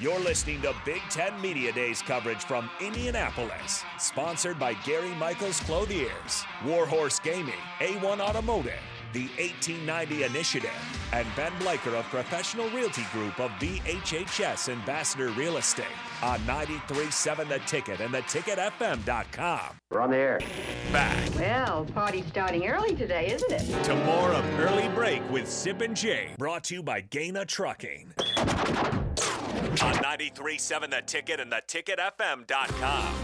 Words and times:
You're 0.00 0.20
listening 0.20 0.62
to 0.62 0.72
Big 0.84 1.02
Ten 1.10 1.40
Media 1.40 1.72
Days 1.72 2.02
coverage 2.02 2.44
from 2.44 2.70
Indianapolis, 2.80 3.82
sponsored 3.98 4.56
by 4.56 4.74
Gary 4.74 5.12
Michaels 5.16 5.58
Clothiers, 5.60 6.44
Warhorse 6.64 7.18
Gaming, 7.18 7.58
A1 7.80 8.20
Automotive, 8.20 8.78
the 9.12 9.26
1890 9.38 10.22
Initiative, 10.22 10.70
and 11.12 11.26
Ben 11.34 11.50
Blaker 11.58 11.96
of 11.96 12.04
Professional 12.04 12.70
Realty 12.70 13.02
Group 13.10 13.40
of 13.40 13.50
BHHS 13.52 14.68
Ambassador 14.68 15.30
Real 15.30 15.56
Estate 15.56 15.86
on 16.22 16.38
93.7 16.40 17.48
The 17.48 17.58
Ticket 17.66 17.98
and 17.98 18.14
theticketfm.com. 18.14 19.80
We're 19.90 20.00
on 20.00 20.10
the 20.10 20.16
air. 20.16 20.40
Back 20.92 21.34
Well, 21.34 21.86
party's 21.86 22.26
starting 22.26 22.68
early 22.68 22.94
today, 22.94 23.32
isn't 23.32 23.50
it? 23.50 23.84
to 23.84 23.96
more 24.04 24.30
of 24.30 24.44
Early 24.60 24.88
Break 24.90 25.28
with 25.28 25.48
Sip 25.48 25.80
and 25.80 25.96
Jay, 25.96 26.34
brought 26.38 26.62
to 26.64 26.74
you 26.74 26.82
by 26.84 27.02
Gaina 27.02 27.44
Trucking. 27.46 28.12
On 29.80 29.94
93.7 29.94 30.90
The 30.90 31.02
Ticket 31.06 31.38
and 31.38 31.52
theticketfm.com. 31.52 33.14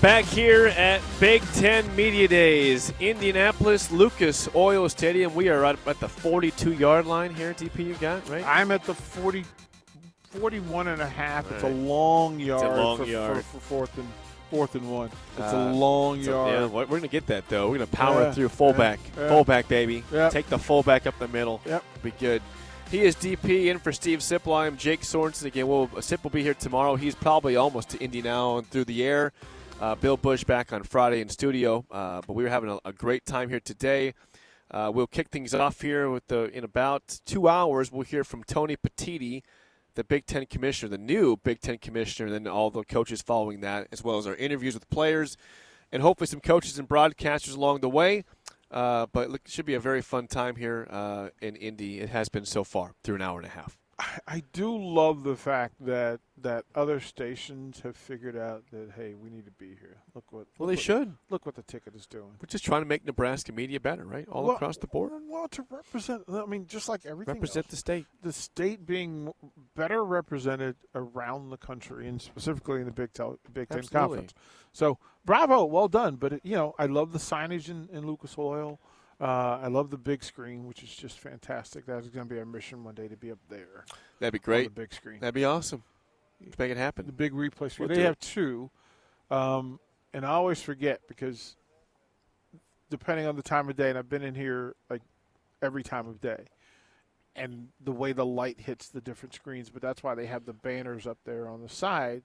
Back 0.00 0.24
here 0.24 0.68
at 0.68 1.02
Big 1.18 1.42
Ten 1.52 1.94
Media 1.94 2.26
Days, 2.26 2.90
Indianapolis 3.00 3.90
Lucas 3.90 4.48
Oil 4.54 4.88
Stadium. 4.88 5.34
We 5.34 5.50
are 5.50 5.62
at 5.66 5.84
the 5.84 6.08
42 6.08 6.72
yard 6.72 7.04
line 7.04 7.34
here, 7.34 7.52
DP. 7.52 7.88
You 7.88 7.94
got 7.96 8.26
right? 8.30 8.42
I'm 8.46 8.70
at 8.70 8.84
the 8.84 8.94
40, 8.94 9.44
41 10.30 10.88
and 10.88 11.02
a 11.02 11.06
half. 11.06 11.52
It's 11.52 11.64
a 11.64 11.68
long 11.68 12.40
yard, 12.40 12.78
long 12.78 12.96
for, 12.96 13.04
yard. 13.04 13.36
For, 13.36 13.42
for 13.42 13.60
fourth 13.60 13.98
and 13.98 14.08
fourth 14.50 14.74
and 14.74 14.90
one. 14.90 15.10
It's 15.38 15.52
Uh, 15.54 15.56
a 15.56 15.72
long 15.72 16.22
So, 16.22 16.30
yard. 16.30 16.52
yeah, 16.52 16.66
we're 16.66 16.84
going 16.86 17.02
to 17.02 17.08
get 17.08 17.26
that 17.28 17.48
though. 17.48 17.68
We're 17.70 17.78
going 17.78 17.88
to 17.90 17.96
power 17.96 18.22
Yeah, 18.22 18.32
through 18.32 18.48
fullback, 18.50 18.98
yeah, 19.16 19.22
yeah. 19.22 19.28
fullback 19.28 19.68
baby. 19.68 20.02
Yep. 20.12 20.32
Take 20.32 20.46
the 20.48 20.58
fullback 20.58 21.06
up 21.06 21.18
the 21.18 21.28
middle. 21.28 21.60
Yep. 21.64 21.82
be 22.02 22.10
good. 22.18 22.42
He 22.90 23.02
is 23.02 23.14
DP 23.14 23.66
in 23.68 23.78
for 23.78 23.92
Steve 23.92 24.18
Sipple. 24.18 24.56
I'm 24.58 24.76
Jake 24.76 25.02
Sorensen 25.02 25.44
again. 25.44 25.68
Well, 25.68 25.88
Sip 26.00 26.22
will 26.24 26.30
be 26.30 26.42
here 26.42 26.54
tomorrow. 26.54 26.96
He's 26.96 27.14
probably 27.14 27.54
almost 27.54 27.90
to 27.90 27.98
Indy 27.98 28.20
now 28.20 28.58
and 28.58 28.66
through 28.68 28.86
the 28.86 29.04
air. 29.04 29.32
Uh, 29.80 29.94
Bill 29.94 30.16
Bush 30.16 30.42
back 30.44 30.72
on 30.72 30.82
Friday 30.82 31.20
in 31.20 31.28
studio, 31.28 31.84
uh, 31.90 32.20
but 32.26 32.34
we 32.34 32.42
were 32.42 32.48
having 32.50 32.68
a, 32.70 32.78
a 32.84 32.92
great 32.92 33.24
time 33.24 33.48
here 33.48 33.60
today. 33.60 34.12
Uh, 34.72 34.90
we'll 34.92 35.06
kick 35.06 35.28
things 35.30 35.54
off 35.54 35.80
here 35.80 36.10
with 36.10 36.26
the 36.26 36.50
in 36.56 36.64
about 36.64 37.20
two 37.24 37.48
hours. 37.48 37.90
We'll 37.92 38.02
hear 38.02 38.24
from 38.24 38.42
Tony 38.44 38.76
Petitti, 38.76 39.42
the 40.00 40.04
Big 40.04 40.24
Ten 40.24 40.46
commissioner, 40.46 40.88
the 40.88 40.96
new 40.96 41.36
Big 41.36 41.60
Ten 41.60 41.76
commissioner, 41.76 42.32
and 42.32 42.46
then 42.46 42.50
all 42.50 42.70
the 42.70 42.82
coaches 42.84 43.20
following 43.20 43.60
that, 43.60 43.86
as 43.92 44.02
well 44.02 44.16
as 44.16 44.26
our 44.26 44.34
interviews 44.36 44.72
with 44.72 44.88
players, 44.88 45.36
and 45.92 46.00
hopefully 46.00 46.26
some 46.26 46.40
coaches 46.40 46.78
and 46.78 46.88
broadcasters 46.88 47.54
along 47.54 47.80
the 47.80 47.88
way. 47.90 48.24
Uh, 48.70 49.04
but 49.12 49.30
it 49.30 49.42
should 49.44 49.66
be 49.66 49.74
a 49.74 49.80
very 49.80 50.00
fun 50.00 50.26
time 50.26 50.56
here 50.56 50.86
uh, 50.88 51.28
in 51.42 51.54
Indy. 51.54 52.00
It 52.00 52.08
has 52.08 52.30
been 52.30 52.46
so 52.46 52.64
far 52.64 52.94
through 53.04 53.16
an 53.16 53.22
hour 53.22 53.40
and 53.40 53.46
a 53.46 53.50
half. 53.50 53.76
I, 54.26 54.42
do 54.52 54.76
love 54.76 55.24
the 55.24 55.36
fact 55.36 55.74
that 55.80 56.20
that 56.42 56.64
other 56.74 57.00
stations 57.00 57.80
have 57.80 57.96
figured 57.96 58.36
out 58.36 58.64
that 58.72 58.92
hey, 58.96 59.14
we 59.14 59.28
need 59.30 59.44
to 59.44 59.50
be 59.52 59.76
here. 59.80 59.98
Look 60.14 60.24
what. 60.32 60.46
Well, 60.58 60.68
look 60.68 60.68
they 60.68 60.72
what- 60.74 60.78
should. 60.78 61.16
Look 61.28 61.46
what 61.46 61.54
the 61.54 61.62
ticket 61.62 61.94
is 61.94 62.06
doing. 62.06 62.30
We're 62.40 62.46
just 62.46 62.64
trying 62.64 62.82
to 62.82 62.88
make 62.88 63.04
Nebraska 63.04 63.52
media 63.52 63.80
better, 63.80 64.04
right? 64.04 64.26
All 64.28 64.44
Well, 64.44 64.56
across 64.56 64.76
the 64.78 64.86
board. 64.86 65.12
Well, 65.28 65.48
to 65.48 65.66
represent. 65.70 66.22
I 66.28 66.46
mean, 66.46 66.66
just 66.66 66.88
like 66.88 67.04
everything. 67.04 67.34
Represent 67.34 67.66
else. 67.66 67.70
the 67.70 67.76
state. 67.76 68.06
the 68.22 68.32
state 68.32 68.86
being 68.86 69.32
better 69.76 70.04
represented 70.04 70.76
around 70.94 71.50
the 71.50 71.58
country 71.58 72.08
and 72.08 72.20
specifically 72.20 72.80
in 72.80 72.86
the 72.86 72.92
Big, 72.92 73.12
Tel- 73.12 73.38
Big 73.52 73.68
Ten 73.68 73.78
Absolutely. 73.78 74.00
Conference. 74.18 74.34
So, 74.72 74.98
bravo, 75.24 75.64
well 75.64 75.88
done. 75.88 76.16
But, 76.16 76.34
it, 76.34 76.40
you 76.44 76.54
know, 76.54 76.74
I 76.78 76.86
love 76.86 77.12
the 77.12 77.18
signage 77.18 77.68
in, 77.68 77.88
in 77.92 78.06
Lucas 78.06 78.36
Oil. 78.38 78.80
Uh, 79.20 79.58
I 79.62 79.68
love 79.68 79.90
the 79.90 79.98
big 79.98 80.24
screen, 80.24 80.66
which 80.66 80.82
is 80.82 80.94
just 80.94 81.18
fantastic. 81.18 81.84
That 81.86 81.98
is 81.98 82.08
going 82.08 82.26
to 82.26 82.34
be 82.34 82.38
our 82.38 82.46
mission 82.46 82.82
one 82.84 82.94
day 82.94 83.06
to 83.06 83.16
be 83.16 83.30
up 83.30 83.38
there. 83.50 83.84
That'd 84.18 84.32
be 84.32 84.38
great. 84.38 84.64
the 84.64 84.80
big 84.80 84.94
screen. 84.94 85.20
That'd 85.20 85.34
be 85.34 85.44
awesome. 85.44 85.82
Let's 86.42 86.58
make 86.58 86.70
it 86.70 86.78
happen. 86.78 87.04
The 87.04 87.12
big 87.12 87.32
replay 87.32 87.70
screen. 87.70 87.88
We'll 87.88 87.98
they 87.98 88.04
have 88.04 88.14
it. 88.14 88.20
two. 88.20 88.70
Um, 89.30 89.78
and 90.14 90.24
I 90.24 90.30
always 90.30 90.62
forget 90.62 91.02
because 91.06 91.56
depending 92.88 93.26
on 93.26 93.36
the 93.36 93.42
time 93.42 93.68
of 93.68 93.76
day, 93.76 93.90
and 93.90 93.98
I've 93.98 94.08
been 94.08 94.22
in 94.22 94.34
here 94.34 94.74
like 94.88 95.02
every 95.60 95.82
time 95.82 96.08
of 96.08 96.20
day, 96.20 96.44
and 97.36 97.68
the 97.84 97.92
way 97.92 98.12
the 98.12 98.26
light 98.26 98.60
hits 98.60 98.88
the 98.88 99.00
different 99.00 99.34
screens, 99.34 99.70
but 99.70 99.82
that's 99.82 100.02
why 100.02 100.14
they 100.14 100.26
have 100.26 100.46
the 100.46 100.52
banners 100.52 101.06
up 101.06 101.18
there 101.24 101.48
on 101.48 101.62
the 101.62 101.68
side 101.68 102.22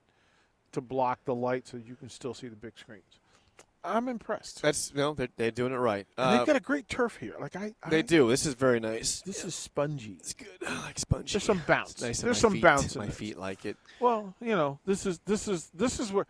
to 0.72 0.82
block 0.82 1.20
the 1.26 1.36
light 1.36 1.68
so 1.68 1.78
you 1.78 1.96
can 1.96 2.10
still 2.10 2.34
see 2.34 2.48
the 2.48 2.56
big 2.56 2.78
screens. 2.78 3.20
I'm 3.86 4.08
impressed. 4.08 4.62
That's 4.62 4.92
you 4.92 4.98
know 4.98 5.14
they're, 5.14 5.30
they're 5.38 5.52
doing 5.52 5.74
it 5.74 5.78
right. 5.78 6.08
Uh, 6.18 6.38
they've 6.38 6.48
got 6.48 6.56
a 6.56 6.60
great 6.62 6.90
turf 6.90 7.18
here. 7.18 7.36
Like 7.40 7.56
I, 7.56 7.74
I 7.84 7.90
they 7.90 8.02
do. 8.02 8.28
This 8.30 8.46
is 8.46 8.54
very 8.56 8.80
nice. 8.80 9.22
This 9.22 9.44
is 9.46 9.56
spongy. 9.56 10.18
It's 10.20 10.34
good. 10.34 10.48
I 10.68 10.82
like 10.84 11.00
spongy. 11.00 11.32
There's 11.32 11.44
some 11.44 11.62
bounce. 11.68 11.92
It's 11.94 12.02
nice 12.02 12.22
There's 12.22 12.38
some 12.40 12.54
feet. 12.54 12.62
bounce 12.64 12.96
in 12.96 13.02
My 13.02 13.10
feet 13.10 13.38
like 13.38 13.66
it. 13.66 13.78
Well, 14.00 14.34
you 14.42 14.56
know, 14.56 14.80
this 14.86 15.06
is 15.06 15.20
this 15.26 15.48
is 15.48 15.70
this 15.74 16.00
is 16.00 16.12
where 16.12 16.26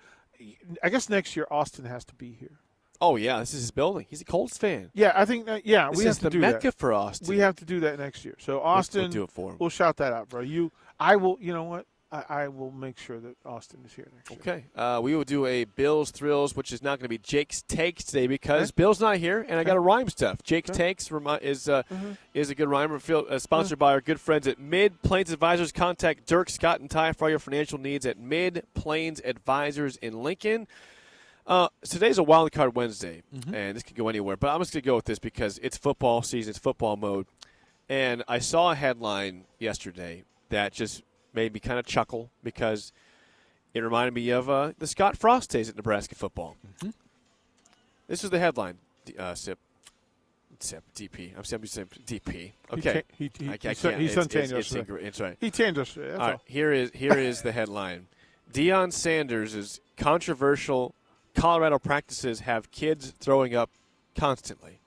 I 0.84 0.90
guess 0.90 1.10
next 1.10 1.36
year 1.36 1.48
Austin 1.50 1.86
has 1.86 2.04
to 2.06 2.16
be 2.16 2.32
here. 2.32 2.60
Oh 3.02 3.18
yeah, 3.18 3.40
this 3.40 3.54
is 3.54 3.62
his 3.62 3.72
building. 3.72 4.06
He's 4.10 4.22
a 4.22 4.26
Colts 4.26 4.58
fan. 4.58 4.90
Yeah, 4.94 5.12
I 5.16 5.26
think 5.26 5.46
that, 5.48 5.66
yeah, 5.66 5.90
This 5.90 5.98
we 6.00 6.06
have 6.06 6.18
to 6.20 6.24
the 6.24 6.30
do 6.30 6.40
mecca 6.40 6.60
that. 6.68 6.76
for 6.76 6.94
Austin. 6.94 7.28
We 7.28 7.40
have 7.40 7.56
to 7.58 7.66
do 7.66 7.82
that 7.82 8.00
next 8.00 8.24
year. 8.24 8.36
So 8.40 8.62
Austin, 8.62 9.02
we'll 9.04 9.12
do 9.12 9.24
it 9.24 9.32
for 9.32 9.52
him. 9.52 9.58
We'll 9.60 9.70
shout 9.70 9.98
that 9.98 10.14
out, 10.14 10.30
bro. 10.30 10.42
You, 10.42 10.72
I 10.98 11.18
will. 11.18 11.38
You 11.42 11.54
know 11.54 11.64
what? 11.66 11.86
I, 12.12 12.24
I 12.30 12.48
will 12.48 12.72
make 12.72 12.98
sure 12.98 13.20
that 13.20 13.36
Austin 13.46 13.80
is 13.86 13.94
here 13.94 14.08
next. 14.16 14.32
Okay. 14.34 14.66
Uh, 14.76 15.00
we 15.04 15.16
will 15.16 15.24
do 15.24 15.46
a 15.48 15.64
Bills 15.66 16.12
Thrills, 16.12 16.56
which 16.56 16.72
is 16.72 16.82
not 16.84 17.00
going 17.00 17.06
to 17.06 17.10
be 17.10 17.18
Jake's 17.18 17.62
Takes 17.64 18.04
today 18.04 18.28
because 18.28 18.70
Okay. 18.70 18.74
Bill's 18.76 19.02
not 19.02 19.18
here, 19.18 19.42
and 19.42 19.60
I 19.60 19.64
got 19.64 19.72
Okay. 19.72 19.76
to 19.78 19.80
rhyme 19.82 20.10
stuff. 20.10 20.42
Jake's 20.44 20.70
Okay. 20.70 20.78
Takes 20.94 21.12
is 21.42 21.68
uh, 21.68 21.84
Mm-hmm. 21.92 22.12
is 22.34 22.50
a 22.50 22.56
good 22.56 22.70
rhymer, 22.70 23.00
feel- 23.00 23.26
uh, 23.30 23.40
sponsored 23.40 23.80
by 23.80 23.92
our 23.92 24.02
good 24.02 24.20
friends 24.22 24.48
at 24.48 24.60
MidPlains 24.60 25.32
Advisors. 25.34 25.72
Contact 25.72 26.26
Dirk, 26.28 26.50
Scott, 26.50 26.80
and 26.80 26.90
Ty 26.90 27.14
for 27.14 27.26
all 27.26 27.30
your 27.30 27.40
financial 27.40 27.80
needs 27.80 28.06
at 28.06 28.18
Mid 28.20 28.66
Plains 28.76 29.20
Advisors 29.26 29.98
in 29.98 30.22
Lincoln. 30.24 30.68
Uh, 31.48 31.68
today's 31.84 32.18
a 32.18 32.24
wild 32.24 32.52
card 32.52 32.76
Wednesday, 32.76 33.24
Mm-hmm. 33.36 33.54
and 33.54 33.76
this 33.76 33.84
could 33.84 33.96
go 33.96 34.08
anywhere. 34.10 34.38
But 34.38 34.50
I'm 34.54 34.60
just 34.62 34.74
gonna 34.74 34.82
go 34.82 34.96
with 34.96 35.06
this 35.06 35.20
because 35.20 35.60
it's 35.62 35.78
football 35.78 36.22
season, 36.22 36.52
it's 36.52 36.60
football 36.60 36.98
mode, 36.98 37.26
and 37.90 38.24
I 38.28 38.40
saw 38.40 38.72
a 38.72 38.76
headline 38.76 39.46
yesterday 39.60 40.24
that 40.50 40.72
just 40.72 41.04
made 41.36 41.54
me 41.54 41.60
kind 41.60 41.80
of 41.80 41.86
chuckle 41.86 42.30
because 42.44 42.92
it 43.74 43.82
reminded 43.82 44.14
me 44.14 44.30
of 44.30 44.50
uh, 44.50 44.72
the 44.80 44.88
Scott 44.88 45.18
Frost 45.18 45.50
days 45.52 45.70
at 45.70 45.76
Nebraska 45.76 46.16
football. 46.16 46.56
Mm-hmm. 46.78 46.90
This 48.08 48.24
is 48.24 48.30
the 48.30 48.40
headline. 48.40 48.78
Uh, 49.18 49.36
Sip, 49.36 49.60
Sip, 50.60 50.84
DP. 50.96 51.38
I'm 51.38 51.44
saying 51.44 51.62
DP. 52.06 52.52
Okay, 52.74 53.04
He, 53.18 53.32
he, 53.38 53.46
he, 53.46 53.50
I, 53.50 53.54
I 53.54 53.54
he, 53.54 53.58
can't. 53.58 53.78
sent- 53.78 54.02
it's, 54.02 54.16
it's, 54.16 54.52
it's, 54.52 54.74
ingr- 54.74 55.02
it's 55.04 55.20
right. 55.20 55.38
He 55.40 55.52
us 55.78 55.94
today. 55.94 56.14
All 56.14 56.22
all. 56.22 56.28
right, 56.30 56.40
here 56.46 56.72
is 56.72 56.92
here 56.92 57.18
is 57.18 57.42
the 57.42 57.52
headline. 57.52 58.08
Deion 58.52 58.94
Sanders' 58.94 59.54
is 59.54 59.82
controversial 59.98 60.96
Colorado 61.36 61.78
practices 61.78 62.42
have 62.42 62.72
kids 62.72 63.14
throwing 63.20 63.54
up 63.54 63.70
constantly. 64.16 64.80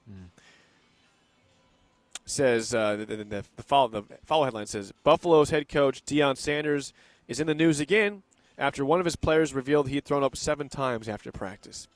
Says 2.29 2.73
uh, 2.75 2.95
the, 2.95 3.05
the, 3.05 3.23
the, 3.23 3.43
follow, 3.63 3.87
the 3.87 4.03
follow 4.25 4.43
headline 4.43 4.67
says 4.67 4.93
Buffalo's 5.03 5.49
head 5.49 5.67
coach 5.67 6.05
Deion 6.05 6.37
Sanders 6.37 6.93
is 7.27 7.39
in 7.39 7.47
the 7.47 7.55
news 7.55 7.79
again 7.79 8.21
after 8.57 8.85
one 8.85 8.99
of 8.99 9.05
his 9.05 9.15
players 9.15 9.53
revealed 9.53 9.89
he 9.89 9.95
had 9.95 10.05
thrown 10.05 10.23
up 10.23 10.35
seven 10.35 10.69
times 10.69 11.09
after 11.09 11.31
practice. 11.31 11.87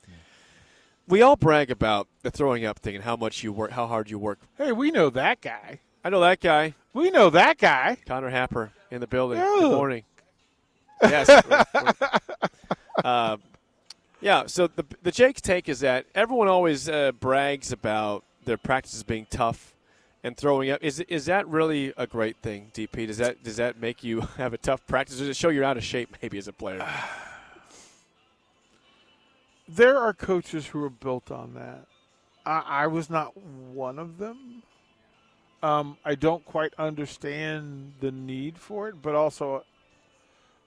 We 1.06 1.22
all 1.22 1.36
brag 1.36 1.70
about 1.70 2.08
the 2.22 2.30
throwing 2.30 2.64
up 2.64 2.78
thing 2.80 2.94
and 2.96 3.04
how 3.04 3.14
much 3.14 3.44
you 3.44 3.52
work, 3.52 3.72
how 3.72 3.86
hard 3.86 4.10
you 4.10 4.18
work. 4.18 4.40
Hey, 4.58 4.72
we 4.72 4.90
know 4.90 5.08
that 5.10 5.40
guy. 5.40 5.78
I 6.02 6.08
know 6.10 6.20
that 6.20 6.40
guy. 6.40 6.74
We 6.94 7.10
know 7.10 7.30
that 7.30 7.58
guy. 7.58 7.98
Connor 8.06 8.30
Happer 8.30 8.72
in 8.90 9.00
the 9.00 9.06
building. 9.06 9.38
Yeah. 9.38 9.56
Good 9.60 9.70
morning. 9.76 10.02
Yes. 11.02 11.28
we're- 11.28 11.64
we're- 11.74 11.92
uh, 13.04 13.36
yeah. 14.20 14.46
So 14.46 14.66
the 14.68 14.84
the 15.02 15.10
Jake's 15.12 15.42
take 15.42 15.68
is 15.68 15.80
that 15.80 16.06
everyone 16.14 16.48
always 16.48 16.88
uh, 16.88 17.12
brags 17.12 17.72
about 17.72 18.24
their 18.46 18.56
practices 18.56 19.02
being 19.02 19.26
tough 19.28 19.73
and 20.24 20.36
throwing 20.36 20.70
up. 20.70 20.82
Is 20.82 21.00
is 21.00 21.26
that 21.26 21.46
really 21.46 21.92
a 21.96 22.06
great 22.06 22.38
thing, 22.38 22.72
DP? 22.74 23.06
Does 23.06 23.18
that 23.18 23.44
does 23.44 23.56
that 23.56 23.78
make 23.78 24.02
you 24.02 24.20
have 24.38 24.52
a 24.52 24.58
tough 24.58 24.84
practice? 24.88 25.18
Does 25.18 25.28
it 25.28 25.36
show 25.36 25.50
you're 25.50 25.62
out 25.62 25.76
of 25.76 25.84
shape 25.84 26.16
maybe 26.20 26.38
as 26.38 26.48
a 26.48 26.52
player? 26.52 26.84
There 29.66 29.96
are 29.96 30.12
coaches 30.12 30.66
who 30.66 30.84
are 30.84 30.90
built 30.90 31.30
on 31.30 31.54
that. 31.54 31.86
I, 32.44 32.82
I 32.84 32.86
was 32.86 33.08
not 33.08 33.34
one 33.34 33.98
of 33.98 34.18
them. 34.18 34.62
Um, 35.62 35.96
I 36.04 36.16
don't 36.16 36.44
quite 36.44 36.74
understand 36.76 37.94
the 38.00 38.10
need 38.10 38.58
for 38.58 38.90
it, 38.90 39.00
but 39.00 39.14
also 39.14 39.64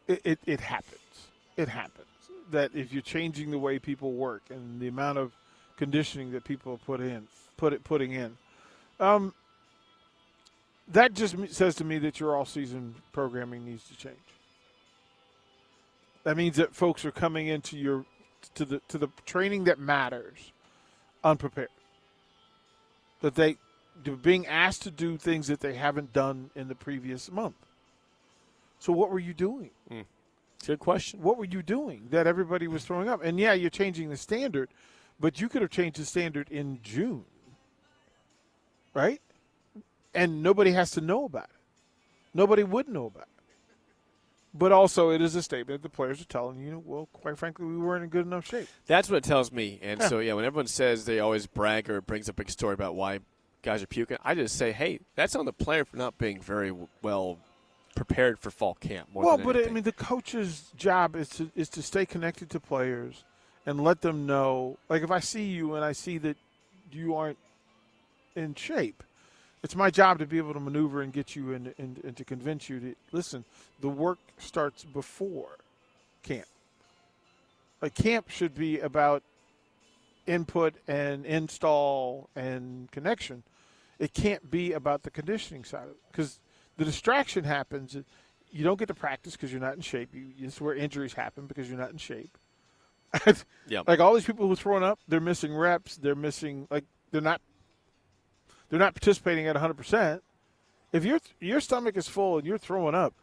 it, 0.07 0.19
it, 0.24 0.39
it 0.48 0.60
happens. 0.60 1.27
It 1.57 1.69
happens 1.69 2.07
that 2.50 2.71
if 2.74 2.92
you're 2.92 3.03
changing 3.03 3.51
the 3.51 3.60
way 3.60 3.77
people 3.77 4.13
work 4.13 4.42
and 4.50 4.80
the 4.81 4.88
amount 4.88 5.19
of 5.19 5.31
conditioning 5.77 6.31
that 6.31 6.44
people 6.44 6.80
put 6.83 7.00
in, 7.00 7.27
put 7.56 7.74
it 7.74 7.83
putting 7.83 8.13
in, 8.13 8.36
um, 9.00 9.31
that 10.89 11.13
just 11.13 11.36
says 11.50 11.75
to 11.75 11.84
me 11.84 11.98
that 12.00 12.19
your 12.19 12.36
all-season 12.36 12.95
programming 13.12 13.66
needs 13.66 13.88
to 13.89 13.98
change. 13.98 14.16
That 16.24 16.38
means 16.38 16.57
that 16.57 16.75
folks 16.75 17.06
are 17.06 17.12
coming 17.12 17.48
into 17.48 17.78
your 17.78 18.06
to 18.56 18.66
the 18.66 18.81
to 18.89 18.98
the 18.98 19.07
training 19.25 19.66
that 19.66 19.80
matters 19.80 20.51
unprepared. 21.24 21.69
That 23.22 23.36
they 23.36 23.57
they're 24.04 24.16
being 24.16 24.45
asked 24.45 24.84
to 24.84 24.92
do 24.92 25.18
things 25.18 25.48
that 25.48 25.60
they 25.60 25.74
haven't 25.74 26.13
done 26.13 26.50
in 26.56 26.68
the 26.68 26.75
previous 26.75 27.31
month. 27.31 27.56
So 28.80 28.94
what 28.94 29.10
were 29.10 29.19
you 29.19 29.34
doing? 29.34 29.72
Mm. 29.92 30.06
Good 30.66 30.80
question. 30.80 31.22
What 31.22 31.38
were 31.38 31.45
you 31.45 31.62
doing 31.62 32.07
that 32.12 32.28
everybody 32.28 32.68
was 32.68 32.84
throwing 32.84 33.10
up? 33.10 33.24
And 33.24 33.39
yeah, 33.39 33.54
you're 33.54 33.69
changing 33.69 34.10
the 34.10 34.18
standard, 34.18 34.69
but 35.19 35.39
you 35.39 35.50
could 35.50 35.62
have 35.62 35.72
changed 35.72 36.00
the 36.00 36.06
standard 36.06 36.50
in 36.51 36.80
June. 36.84 37.25
Right? 38.94 39.22
And 40.13 40.42
nobody 40.42 40.71
has 40.71 40.92
to 40.92 41.01
know 41.01 41.25
about 41.25 41.45
it. 41.45 41.50
Nobody 42.33 42.63
would 42.63 42.88
know 42.88 43.06
about 43.06 43.24
it. 43.24 43.38
But 44.54 44.71
also, 44.71 45.12
it 45.12 45.21
is 45.21 45.36
a 45.36 45.44
statement 45.44 45.83
the 45.83 45.89
players 45.89 46.21
are 46.21 46.25
telling 46.25 46.59
you, 46.59 46.81
well, 46.83 47.07
quite 47.13 47.38
frankly, 47.38 47.65
we 47.65 47.77
weren't 47.77 48.04
in 48.04 48.09
good 48.09 48.25
enough 48.25 48.48
shape. 48.48 48.68
That's 48.88 49.09
what 49.09 49.18
it 49.18 49.24
tells 49.24 49.51
me. 49.51 49.80
And 49.83 50.00
yeah. 50.00 50.07
so, 50.07 50.19
yeah, 50.19 50.33
when 50.33 50.45
everyone 50.45 50.68
says 50.68 51.06
they 51.06 51.19
always 51.19 51.45
brag 51.45 51.89
or 51.89 52.01
brings 52.01 52.27
up 52.27 52.36
a 52.36 52.38
big 52.38 52.50
story 52.50 52.74
about 52.74 52.95
why 52.95 53.19
guys 53.62 53.83
are 53.83 53.88
puking, 53.88 54.18
I 54.24 54.33
just 54.33 54.57
say, 54.57 54.71
hey, 54.71 55.00
that's 55.15 55.36
on 55.36 55.45
the 55.45 55.54
player 55.54 55.86
for 55.86 55.98
not 55.98 56.18
being 56.18 56.42
very 56.42 56.74
well 57.03 57.38
prepared 57.95 58.39
for 58.39 58.50
fall 58.50 58.75
camp. 58.75 59.10
well, 59.13 59.38
but. 59.38 59.57
I 59.57 59.69
mean, 59.69 59.83
the 59.83 59.92
coach's 59.92 60.71
job 60.75 61.15
is 61.15 61.30
to 61.30 61.51
is 61.56 61.69
to 61.69 61.81
stay 61.81 62.06
connected 62.06 62.50
to 62.51 62.60
players 62.60 63.24
and 63.65 63.83
let 63.83 64.01
them 64.01 64.25
know. 64.25 64.77
Like, 64.89 65.03
if 65.03 65.12
I 65.12 65.19
see 65.19 65.45
you 65.45 65.75
and 65.75 65.83
I 65.83 65.92
see 65.92 66.18
that 66.19 66.38
you 66.92 67.15
aren't 67.15 67.38
in 68.36 68.56
shape, 68.56 69.03
it's 69.63 69.75
my 69.75 69.89
job 69.89 70.19
to 70.19 70.25
be 70.25 70.38
able 70.38 70.54
to 70.54 70.59
maneuver 70.59 71.01
and 71.01 71.12
get 71.12 71.36
you 71.36 71.51
in, 71.51 71.74
in, 71.77 71.98
and 72.04 72.15
to 72.15 72.24
convince 72.24 72.69
you 72.69 72.80
to 72.80 72.95
listen. 73.12 73.44
The 73.81 73.89
work 73.89 74.19
starts 74.38 74.83
before 74.83 75.57
camp. 76.24 76.48
Like 77.81 77.94
camp 77.94 78.30
should 78.30 78.56
be 78.56 78.80
about 78.80 79.24
input 80.25 80.75
and 80.88 81.25
install 81.25 82.30
and 82.36 82.92
connection. 82.92 83.44
It 84.00 84.13
can't 84.13 84.50
be 84.50 84.74
about 84.74 85.04
the 85.04 85.09
conditioning 85.09 85.63
side 85.63 85.83
of 85.83 85.92
it 85.92 85.98
because 86.12 86.39
the 86.77 86.86
distraction 86.86 87.44
happens. 87.44 87.98
You 88.51 88.63
don't 88.63 88.77
get 88.77 88.88
to 88.89 88.94
practice 88.94 89.33
because 89.33 89.51
you're 89.51 89.62
not 89.62 89.75
in 89.75 89.81
shape. 89.81 90.13
You, 90.13 90.27
it's 90.39 90.62
where 90.62 90.75
injuries 90.75 91.13
happen 91.13 91.48
because 91.48 91.68
you're 91.69 91.80
not 91.80 91.92
in 91.92 91.98
shape. 91.98 92.38
yep. 93.68 93.88
Like 93.88 94.00
all 94.00 94.13
these 94.13 94.25
people 94.25 94.45
who 94.45 94.53
are 94.53 94.57
throwing 94.57 94.83
up, 94.83 95.00
they're 95.07 95.19
missing 95.19 95.56
reps. 95.56 95.98
They're 95.98 96.15
missing 96.15 96.68
like 96.69 96.86
they're 97.12 97.21
not 97.21 97.42
they're 98.69 98.80
not 98.80 98.94
participating 98.94 99.48
at 99.48 99.56
100%. 99.56 100.22
If 100.94 101.04
your 101.04 101.19
your 101.40 101.60
stomach 101.60 101.98
is 101.98 102.08
full 102.08 102.38
and 102.38 102.48
you're 102.48 102.58
throwing 102.58 102.96
up, 102.96 103.14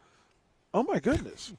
oh 0.73 0.83
my 0.83 1.01
goodness. 1.01 1.55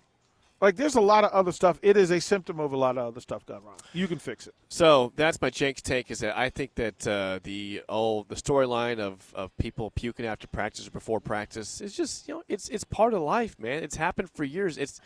Like 0.61 0.77
there's 0.77 0.95
a 0.95 1.01
lot 1.01 1.23
of 1.23 1.31
other 1.31 1.51
stuff. 1.51 1.79
It 1.81 1.97
is 1.97 2.11
a 2.11 2.21
symptom 2.21 2.59
of 2.59 2.71
a 2.71 2.77
lot 2.77 2.97
of 2.97 3.05
other 3.07 3.19
stuff 3.19 3.45
gone 3.45 3.63
wrong. 3.63 3.77
You 3.93 4.07
can 4.07 4.19
fix 4.19 4.47
it. 4.47 4.55
So 4.69 5.11
that's 5.15 5.41
my 5.41 5.49
Jenks 5.49 5.81
take. 5.81 6.09
Is 6.09 6.19
that 6.19 6.37
I 6.37 6.49
think 6.49 6.75
that 6.75 7.05
uh, 7.07 7.39
the 7.43 7.81
oh 7.89 8.23
the 8.29 8.35
storyline 8.35 8.99
of, 8.99 9.33
of 9.35 9.55
people 9.57 9.91
puking 9.91 10.25
after 10.25 10.47
practice 10.47 10.87
or 10.87 10.91
before 10.91 11.19
practice 11.19 11.81
is 11.81 11.93
just 11.95 12.27
you 12.27 12.35
know 12.35 12.43
it's 12.47 12.69
it's 12.69 12.83
part 12.85 13.13
of 13.13 13.21
life, 13.21 13.59
man. 13.59 13.83
It's 13.83 13.97
happened 13.97 14.29
for 14.29 14.43
years. 14.43 14.77
It's 14.77 15.01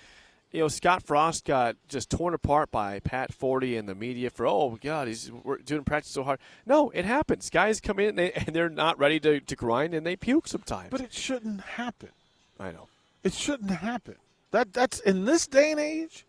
you 0.52 0.62
know, 0.62 0.68
Scott 0.68 1.04
Frost 1.04 1.46
got 1.46 1.76
just 1.88 2.10
torn 2.10 2.34
apart 2.34 2.72
by 2.72 3.00
Pat 3.00 3.32
Forde 3.32 3.78
and 3.78 3.88
the 3.88 3.96
media 3.96 4.30
for, 4.30 4.48
oh, 4.48 4.78
God, 4.82 5.08
he's 5.08 5.32
doing 5.66 5.84
practice 5.84 6.12
so 6.12 6.24
hard. 6.24 6.40
No, 6.66 6.90
it 6.90 7.06
happens. 7.06 7.50
Guys 7.50 7.80
come 7.80 8.00
in 8.00 8.10
and, 8.10 8.18
they, 8.18 8.32
and 8.32 8.56
they're 8.56 8.70
not 8.70 8.98
ready 8.98 9.20
to, 9.20 9.40
to 9.40 9.56
grind 9.56 9.94
and 9.94 10.06
they 10.06 10.16
puke 10.16 10.48
sometimes. 10.48 10.90
But 10.90 11.02
it 11.02 11.14
shouldn't 11.14 11.62
happen. 11.62 12.10
I 12.60 12.72
know. 12.72 12.88
It 13.24 13.34
shouldn't 13.34 13.72
happen. 13.72 14.16
That 14.52 14.74
That's 14.74 15.00
in 15.00 15.26
this 15.26 15.46
day 15.46 15.72
and 15.72 15.80
age 15.80 16.26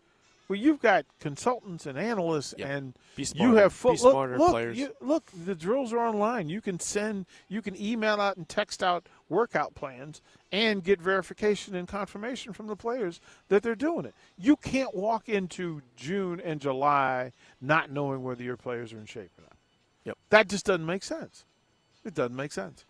where 0.51 0.59
you've 0.59 0.81
got 0.81 1.05
consultants 1.21 1.85
and 1.85 1.97
analysts 1.97 2.53
yep. 2.57 2.67
and 2.67 2.93
smarter, 3.23 3.53
you 3.53 3.55
have 3.55 3.71
full, 3.71 3.95
look, 3.95 4.37
look, 4.37 4.75
you, 4.75 4.93
look, 4.99 5.31
the 5.45 5.55
drills 5.55 5.93
are 5.93 5.99
online. 5.99 6.49
You 6.49 6.59
can 6.59 6.77
send, 6.77 7.25
you 7.47 7.61
can 7.61 7.81
email 7.81 8.19
out 8.19 8.35
and 8.35 8.49
text 8.49 8.83
out 8.83 9.07
workout 9.29 9.75
plans 9.75 10.21
and 10.51 10.83
get 10.83 10.99
verification 10.99 11.73
and 11.73 11.87
confirmation 11.87 12.51
from 12.51 12.67
the 12.67 12.75
players 12.75 13.21
that 13.47 13.63
they're 13.63 13.75
doing 13.75 14.03
it. 14.03 14.13
You 14.37 14.57
can't 14.57 14.93
walk 14.93 15.29
into 15.29 15.83
June 15.95 16.41
and 16.43 16.59
July 16.59 17.31
not 17.61 17.89
knowing 17.89 18.21
whether 18.21 18.43
your 18.43 18.57
players 18.57 18.91
are 18.91 18.99
in 18.99 19.05
shape 19.05 19.31
or 19.37 19.43
not. 19.43 19.55
Yep. 20.03 20.17
That 20.31 20.49
just 20.49 20.65
doesn't 20.65 20.85
make 20.85 21.03
sense. 21.05 21.45
It 22.03 22.13
doesn't 22.13 22.35
make 22.35 22.51
sense. 22.51 22.83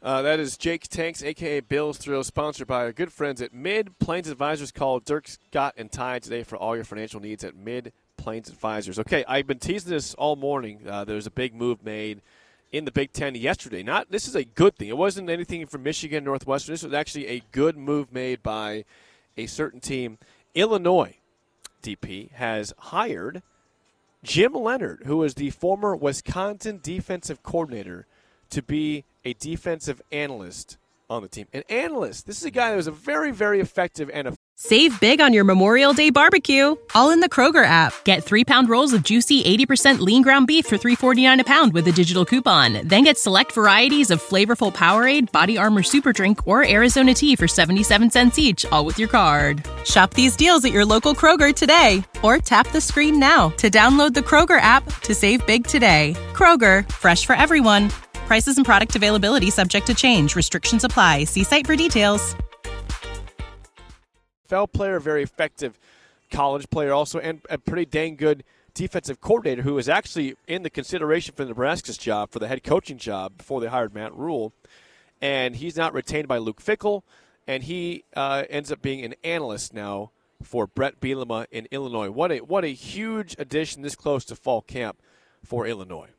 Uh, 0.00 0.22
that 0.22 0.38
is 0.38 0.56
Jake 0.56 0.86
Tanks, 0.86 1.24
aka 1.24 1.58
Bill's 1.58 1.98
Thrill, 1.98 2.22
sponsored 2.22 2.68
by 2.68 2.84
our 2.84 2.92
good 2.92 3.12
friends 3.12 3.42
at 3.42 3.52
MidPlains 3.52 4.30
Advisors. 4.30 4.70
Call 4.70 5.00
Dirk 5.00 5.26
Scott 5.26 5.74
and 5.76 5.90
Ty 5.90 6.20
today 6.20 6.44
for 6.44 6.56
all 6.56 6.76
your 6.76 6.84
financial 6.84 7.18
needs 7.18 7.42
at 7.42 7.56
Mid 7.56 7.92
Plains 8.16 8.48
Advisors. 8.48 9.00
Okay, 9.00 9.24
I've 9.26 9.48
been 9.48 9.58
teasing 9.58 9.90
this 9.90 10.14
all 10.14 10.36
morning. 10.36 10.82
Uh, 10.88 11.04
there's 11.04 11.26
a 11.26 11.32
big 11.32 11.52
move 11.52 11.84
made 11.84 12.22
in 12.70 12.84
the 12.84 12.92
Big 12.92 13.12
Ten 13.12 13.34
yesterday. 13.34 13.82
Not 13.82 14.08
this 14.12 14.28
is 14.28 14.36
a 14.36 14.44
good 14.44 14.76
thing. 14.76 14.88
It 14.88 14.96
wasn't 14.96 15.30
anything 15.30 15.66
from 15.66 15.82
Michigan, 15.82 16.22
Northwestern. 16.22 16.74
This 16.74 16.84
was 16.84 16.94
actually 16.94 17.26
a 17.26 17.42
good 17.50 17.76
move 17.76 18.12
made 18.12 18.40
by 18.40 18.84
a 19.36 19.46
certain 19.46 19.80
team. 19.80 20.18
Illinois 20.54 21.16
DP 21.82 22.30
has 22.32 22.72
hired 22.78 23.42
Jim 24.22 24.52
Leonhard, 24.52 25.02
who 25.06 25.24
is 25.24 25.34
the 25.34 25.50
former 25.50 25.96
Wisconsin 25.96 26.78
defensive 26.80 27.42
coordinator, 27.42 28.06
to 28.50 28.62
be 28.62 29.04
a 29.24 29.34
defensive 29.34 30.00
analyst 30.12 30.78
on 31.10 31.22
the 31.22 31.28
team. 31.28 31.46
An 31.52 31.62
analyst. 31.68 32.26
This 32.26 32.38
is 32.38 32.44
a 32.44 32.50
guy 32.50 32.70
that 32.70 32.76
was 32.76 32.86
a 32.86 32.92
very, 32.92 33.30
very 33.30 33.60
effective 33.60 34.10
and 34.12 34.28
a 34.28 34.34
Save 34.60 34.98
big 34.98 35.20
on 35.20 35.32
your 35.32 35.44
Memorial 35.44 35.92
Day 35.92 36.10
barbecue, 36.10 36.74
all 36.92 37.10
in 37.10 37.20
the 37.20 37.28
Kroger 37.28 37.64
app. 37.64 37.92
Get 38.02 38.24
three 38.24 38.44
pound 38.44 38.68
rolls 38.68 38.92
of 38.92 39.04
juicy 39.04 39.44
80% 39.44 40.00
lean 40.00 40.20
ground 40.22 40.48
beef 40.48 40.66
for 40.66 40.76
$3.49 40.76 41.38
a 41.40 41.44
pound 41.44 41.72
with 41.72 41.86
a 41.86 41.92
digital 41.92 42.24
coupon. 42.24 42.80
Then 42.84 43.04
get 43.04 43.18
select 43.18 43.52
varieties 43.52 44.10
of 44.10 44.20
flavorful 44.20 44.74
Powerade, 44.74 45.30
Body 45.30 45.56
Armor 45.58 45.84
Super 45.84 46.12
Drink, 46.12 46.44
or 46.48 46.66
Arizona 46.68 47.14
tea 47.14 47.36
for 47.36 47.46
77 47.46 48.10
cents 48.10 48.36
each, 48.36 48.66
all 48.72 48.84
with 48.84 48.98
your 48.98 49.08
card. 49.08 49.64
Shop 49.84 50.12
these 50.14 50.34
deals 50.34 50.64
at 50.64 50.72
your 50.72 50.84
local 50.84 51.14
Kroger 51.14 51.54
today, 51.54 52.02
or 52.24 52.38
tap 52.38 52.66
the 52.72 52.80
screen 52.80 53.20
now 53.20 53.50
to 53.50 53.70
download 53.70 54.12
the 54.12 54.26
Kroger 54.28 54.60
app 54.60 54.84
to 55.02 55.14
save 55.14 55.46
big 55.46 55.68
today. 55.68 56.16
Kroger, 56.32 56.90
fresh 56.90 57.26
for 57.26 57.36
everyone. 57.36 57.92
Prices 58.28 58.58
and 58.58 58.66
product 58.66 58.94
availability 58.94 59.48
subject 59.48 59.86
to 59.86 59.94
change. 59.94 60.36
Restrictions 60.36 60.84
apply. 60.84 61.24
See 61.24 61.44
site 61.44 61.66
for 61.66 61.76
details. 61.76 62.36
NFL 64.50 64.70
player, 64.72 65.00
very 65.00 65.22
effective 65.22 65.78
college 66.30 66.68
player 66.68 66.92
also, 66.92 67.18
and 67.18 67.40
a 67.48 67.56
pretty 67.56 67.86
dang 67.86 68.16
good 68.16 68.44
defensive 68.74 69.22
coordinator 69.22 69.62
who 69.62 69.72
was 69.72 69.88
actually 69.88 70.34
in 70.46 70.62
the 70.62 70.68
consideration 70.68 71.34
for 71.34 71.46
Nebraska's 71.46 71.96
job, 71.96 72.30
for 72.30 72.38
the 72.38 72.48
head 72.48 72.62
coaching 72.62 72.98
job 72.98 73.38
before 73.38 73.62
they 73.62 73.66
hired 73.66 73.94
Matt 73.94 74.14
Rhule. 74.14 74.52
And 75.22 75.56
he's 75.56 75.78
not 75.78 75.94
retained 75.94 76.28
by 76.28 76.36
Luke 76.36 76.62
Fickell, 76.62 77.04
and 77.46 77.62
he 77.62 78.04
uh, 78.14 78.44
ends 78.50 78.70
up 78.70 78.82
being 78.82 79.06
an 79.06 79.14
analyst 79.24 79.72
now 79.72 80.10
for 80.42 80.66
Bret 80.66 81.00
Bielema 81.00 81.46
in 81.50 81.66
Illinois. 81.70 82.10
What 82.10 82.30
a 82.30 82.40
what 82.40 82.62
a 82.62 82.74
huge 82.74 83.36
addition 83.38 83.80
this 83.80 83.96
close 83.96 84.26
to 84.26 84.36
fall 84.36 84.60
camp 84.60 85.00
for 85.42 85.66
Illinois. 85.66 86.10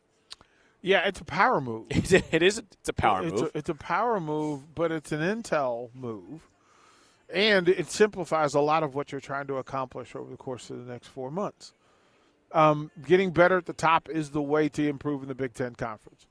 Yeah, 0.81 1.05
it's 1.07 1.19
a 1.19 1.25
power 1.25 1.59
move. 1.59 1.87
it 1.89 2.41
is. 2.41 2.57
It's 2.57 2.89
a 2.89 2.93
power 2.93 3.23
it's 3.23 3.41
move. 3.41 3.51
A, 3.53 3.57
it's 3.57 3.69
a 3.69 3.75
power 3.75 4.19
move, 4.19 4.75
but 4.75 4.91
it's 4.91 5.11
an 5.11 5.19
intel 5.19 5.89
move 5.93 6.41
and 7.31 7.69
it 7.69 7.89
simplifies 7.91 8.53
a 8.53 8.59
lot 8.59 8.83
of 8.83 8.95
what 8.95 9.11
you're 9.11 9.21
trying 9.21 9.47
to 9.47 9.57
accomplish 9.57 10.15
over 10.15 10.29
the 10.29 10.37
course 10.37 10.69
of 10.69 10.85
the 10.85 10.91
next 10.91 11.07
four 11.07 11.29
months. 11.29 11.73
Um, 12.51 12.89
getting 13.05 13.31
better 13.31 13.57
at 13.57 13.67
the 13.67 13.73
top 13.73 14.09
is 14.09 14.31
the 14.31 14.41
way 14.41 14.69
to 14.69 14.87
improve 14.87 15.21
in 15.21 15.27
the 15.27 15.35
Big 15.35 15.53
Ten 15.53 15.75
Conference. 15.75 16.25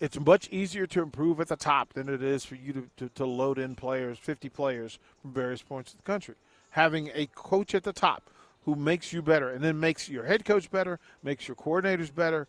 It's 0.00 0.18
much 0.18 0.48
easier 0.50 0.86
to 0.88 1.02
improve 1.02 1.40
at 1.40 1.48
the 1.48 1.56
top 1.56 1.92
than 1.92 2.08
it 2.08 2.22
is 2.22 2.44
for 2.44 2.56
you 2.56 2.72
to, 2.72 2.90
to, 2.96 3.08
to 3.10 3.26
load 3.26 3.58
in 3.58 3.76
players, 3.76 4.18
50 4.18 4.48
players 4.48 4.98
from 5.22 5.32
various 5.32 5.62
points 5.62 5.92
of 5.92 5.98
the 5.98 6.02
country. 6.02 6.34
Having 6.70 7.10
a 7.14 7.26
coach 7.34 7.74
at 7.74 7.84
the 7.84 7.92
top 7.92 8.30
who 8.64 8.74
makes 8.74 9.12
you 9.12 9.22
better 9.22 9.50
and 9.50 9.62
then 9.62 9.78
makes 9.78 10.08
your 10.08 10.24
head 10.24 10.44
coach 10.44 10.70
better, 10.70 10.98
makes 11.22 11.46
your 11.46 11.54
coordinators 11.54 12.12
better. 12.12 12.48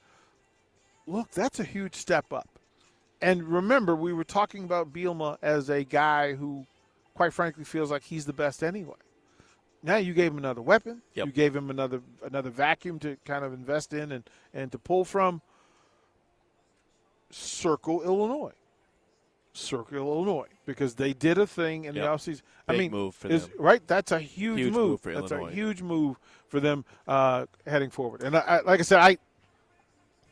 Look, 1.07 1.31
that's 1.31 1.59
a 1.59 1.63
huge 1.63 1.95
step 1.95 2.31
up. 2.31 2.47
And 3.21 3.43
remember, 3.43 3.95
we 3.95 4.13
were 4.13 4.23
talking 4.23 4.63
about 4.63 4.91
Bielema 4.93 5.37
as 5.41 5.69
a 5.69 5.83
guy 5.83 6.33
who 6.33 6.65
quite 7.13 7.33
frankly 7.33 7.63
feels 7.63 7.91
like 7.91 8.03
he's 8.03 8.25
the 8.25 8.33
best 8.33 8.63
anyway. 8.63 8.95
Now 9.83 9.97
you 9.97 10.13
gave 10.13 10.31
him 10.31 10.37
another 10.37 10.61
weapon. 10.61 11.01
Yep. 11.15 11.25
You 11.27 11.31
gave 11.31 11.55
him 11.55 11.69
another 11.69 12.01
another 12.23 12.49
vacuum 12.51 12.99
to 12.99 13.17
kind 13.25 13.43
of 13.43 13.51
invest 13.53 13.93
in 13.93 14.11
and, 14.11 14.23
and 14.53 14.71
to 14.71 14.77
pull 14.79 15.05
from. 15.05 15.41
circle 17.31 18.01
Illinois. 18.03 18.53
Circle 19.53 19.97
Illinois 19.97 20.47
because 20.65 20.95
they 20.95 21.11
did 21.13 21.37
a 21.37 21.45
thing 21.45 21.83
in 21.85 21.95
Yep. 21.95 22.03
the 22.03 22.09
offseason. 22.09 22.41
I 22.67 22.71
Big 22.73 22.79
mean, 22.79 22.91
move 22.91 23.15
for 23.15 23.27
is, 23.27 23.47
them. 23.47 23.57
right? 23.59 23.85
That's 23.85 24.11
a 24.13 24.19
huge, 24.19 24.59
Huge 24.59 24.73
move. 24.73 24.89
move 24.91 25.01
for 25.01 25.13
That's 25.13 25.31
Illinois. 25.31 25.49
a 25.49 25.53
huge 25.53 25.81
move 25.81 26.17
for 26.47 26.59
them 26.61 26.85
uh, 27.07 27.45
heading 27.67 27.89
forward. 27.89 28.23
And 28.23 28.37
I, 28.37 28.39
I, 28.39 28.61
like 28.61 28.79
I 28.79 28.83
said, 28.83 28.99
I, 28.99 29.17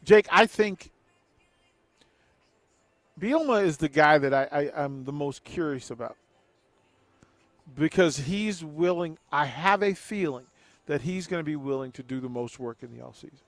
Jake, 0.04 0.28
I 0.32 0.46
think 0.46 0.92
Bielema 3.20 3.64
is 3.64 3.78
the 3.78 3.90
guy 3.90 4.18
that 4.18 4.34
I, 4.34 4.48
I, 4.52 4.84
I'm 4.84 5.04
the 5.04 5.12
most 5.12 5.44
curious 5.44 5.92
about 5.92 6.16
because 7.78 8.18
he's 8.18 8.64
willing. 8.64 9.18
I 9.32 9.46
have 9.46 9.84
a 9.84 9.94
feeling 9.94 10.46
that 10.86 11.02
he's 11.02 11.28
going 11.28 11.40
to 11.40 11.46
be 11.46 11.56
willing 11.56 11.92
to 11.94 12.04
do 12.04 12.20
the 12.20 12.30
most 12.30 12.60
work 12.60 12.78
in 12.82 12.92
the 12.92 13.04
offseason. 13.04 13.42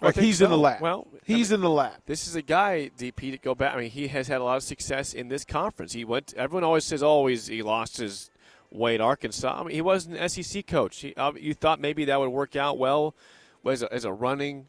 Like 0.00 0.16
he's 0.16 0.40
in 0.40 0.50
the 0.50 0.58
lab. 0.58 0.80
Well, 0.80 1.08
I 1.12 1.18
he's 1.26 1.50
in 1.50 1.60
the 1.60 1.70
lab. 1.70 1.94
This 2.06 2.28
is 2.28 2.36
a 2.36 2.42
guy, 2.42 2.90
DP, 2.96 3.32
to 3.32 3.38
go 3.38 3.54
back. 3.54 3.74
I 3.74 3.80
mean, 3.80 3.90
he 3.90 4.08
has 4.08 4.28
had 4.28 4.40
a 4.40 4.44
lot 4.44 4.56
of 4.56 4.62
success 4.62 5.12
in 5.12 5.28
this 5.28 5.44
conference. 5.44 5.92
He 5.92 6.04
went. 6.04 6.34
Everyone 6.36 6.62
always 6.62 6.84
says, 6.84 7.02
"Oh, 7.02 7.26
he 7.26 7.62
lost 7.62 7.96
his 7.96 8.30
way 8.70 8.94
at 8.94 9.00
Arkansas." 9.00 9.60
I 9.60 9.64
mean, 9.64 9.74
he 9.74 9.80
was 9.80 10.06
an 10.06 10.28
SEC 10.28 10.66
coach. 10.68 11.00
He, 11.00 11.14
uh, 11.16 11.32
you 11.32 11.52
thought 11.52 11.80
maybe 11.80 12.04
that 12.04 12.20
would 12.20 12.28
work 12.28 12.54
out 12.54 12.78
well 12.78 13.14
as 13.66 13.82
a, 13.82 13.92
as 13.92 14.04
a 14.04 14.12
running 14.12 14.66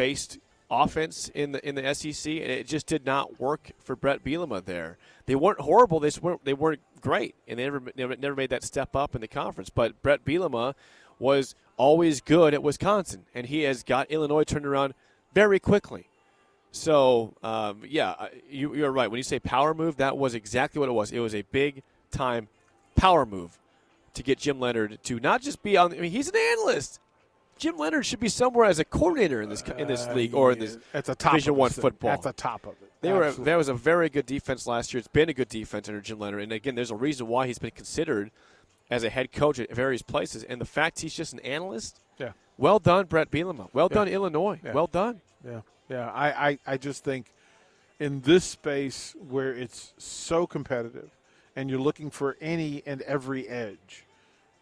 based 0.00 0.38
offense 0.70 1.30
in 1.34 1.52
the 1.52 1.68
in 1.68 1.74
the 1.74 1.94
SEC, 1.94 2.32
and 2.32 2.50
it 2.50 2.66
just 2.66 2.86
did 2.86 3.04
not 3.04 3.38
work 3.38 3.72
for 3.78 3.94
Bret 3.94 4.24
Bielema 4.24 4.64
there. 4.64 4.96
They 5.26 5.34
weren't 5.34 5.60
horrible. 5.60 6.00
They 6.00 6.08
just 6.08 6.22
weren't 6.22 6.42
they 6.46 6.54
weren't 6.54 6.80
great, 7.02 7.34
and 7.46 7.58
they 7.58 7.64
never 7.64 7.82
never, 7.94 8.16
never 8.16 8.34
made 8.34 8.48
that 8.48 8.64
step 8.64 8.96
up 8.96 9.14
in 9.14 9.20
the 9.20 9.28
conference. 9.28 9.68
But 9.68 10.00
Bret 10.02 10.24
Bielema 10.24 10.72
was 11.18 11.54
always 11.76 12.22
good 12.22 12.54
at 12.54 12.62
Wisconsin, 12.62 13.26
and 13.34 13.46
he 13.46 13.64
has 13.64 13.82
got 13.82 14.10
Illinois 14.10 14.44
turned 14.44 14.64
around 14.64 14.94
very 15.34 15.60
quickly. 15.60 16.06
So, 16.72 17.34
um, 17.42 17.82
yeah, 17.86 18.28
you, 18.48 18.74
you're 18.74 18.92
right. 18.92 19.10
When 19.10 19.18
you 19.18 19.24
say 19.24 19.38
power 19.38 19.74
move, 19.74 19.96
that 19.96 20.16
was 20.16 20.34
exactly 20.34 20.78
what 20.78 20.88
it 20.88 20.92
was. 20.92 21.12
It 21.12 21.18
was 21.18 21.34
a 21.34 21.42
big 21.42 21.82
time 22.10 22.48
power 22.96 23.26
move 23.26 23.58
to 24.14 24.22
get 24.22 24.38
Jim 24.38 24.60
Leonhard 24.60 24.98
to 25.02 25.20
not 25.20 25.42
just 25.42 25.62
be 25.62 25.76
on. 25.76 25.92
I 25.92 25.98
mean, 25.98 26.10
he's 26.10 26.28
an 26.28 26.36
analyst. 26.36 27.00
Jim 27.60 27.76
Leonhard 27.76 28.06
should 28.06 28.20
be 28.20 28.28
somewhere 28.30 28.64
as 28.64 28.78
a 28.78 28.84
coordinator 28.84 29.42
in 29.42 29.50
this 29.50 29.62
in 29.76 29.86
this 29.86 30.06
Uh, 30.06 30.14
league 30.14 30.34
or 30.34 30.52
in 30.52 30.58
this 30.58 30.78
at 30.94 31.04
the 31.04 31.14
top 31.14 31.32
Division 31.32 31.54
One 31.56 31.70
football. 31.70 32.10
At 32.10 32.22
the 32.22 32.32
top 32.32 32.64
of 32.66 32.72
it. 32.82 32.90
They 33.02 33.12
were. 33.12 33.30
There 33.32 33.58
was 33.58 33.68
a 33.68 33.74
very 33.74 34.08
good 34.08 34.24
defense 34.26 34.66
last 34.66 34.92
year. 34.94 34.98
It's 34.98 35.08
been 35.08 35.28
a 35.28 35.34
good 35.34 35.48
defense 35.50 35.86
under 35.88 36.00
Jim 36.00 36.18
Leonhard, 36.18 36.42
and 36.42 36.52
again, 36.52 36.74
there's 36.74 36.90
a 36.90 36.96
reason 36.96 37.28
why 37.28 37.46
he's 37.46 37.58
been 37.58 37.70
considered 37.70 38.30
as 38.90 39.04
a 39.04 39.10
head 39.10 39.30
coach 39.30 39.58
at 39.60 39.70
various 39.72 40.02
places. 40.02 40.42
And 40.42 40.60
the 40.60 40.64
fact 40.64 41.00
he's 41.00 41.14
just 41.14 41.32
an 41.34 41.40
analyst. 41.40 42.00
Yeah. 42.18 42.32
Well 42.56 42.78
done, 42.78 43.06
Bret 43.06 43.30
Bielema. 43.30 43.68
Well 43.74 43.88
Yeah. 43.90 43.94
done, 43.94 44.08
Illinois. 44.08 44.58
Yeah. 44.64 44.72
Well 44.72 44.86
done. 44.86 45.20
Yeah, 45.46 45.60
yeah. 45.88 46.10
I, 46.10 46.48
I, 46.48 46.58
I 46.66 46.76
just 46.78 47.04
think 47.04 47.26
in 47.98 48.22
this 48.22 48.44
space 48.44 49.14
where 49.28 49.54
it's 49.54 49.92
so 49.98 50.46
competitive 50.46 51.10
and 51.56 51.68
you're 51.70 51.78
looking 51.78 52.10
for 52.10 52.36
any 52.40 52.82
and 52.86 53.00
every 53.02 53.46
edge, 53.48 54.06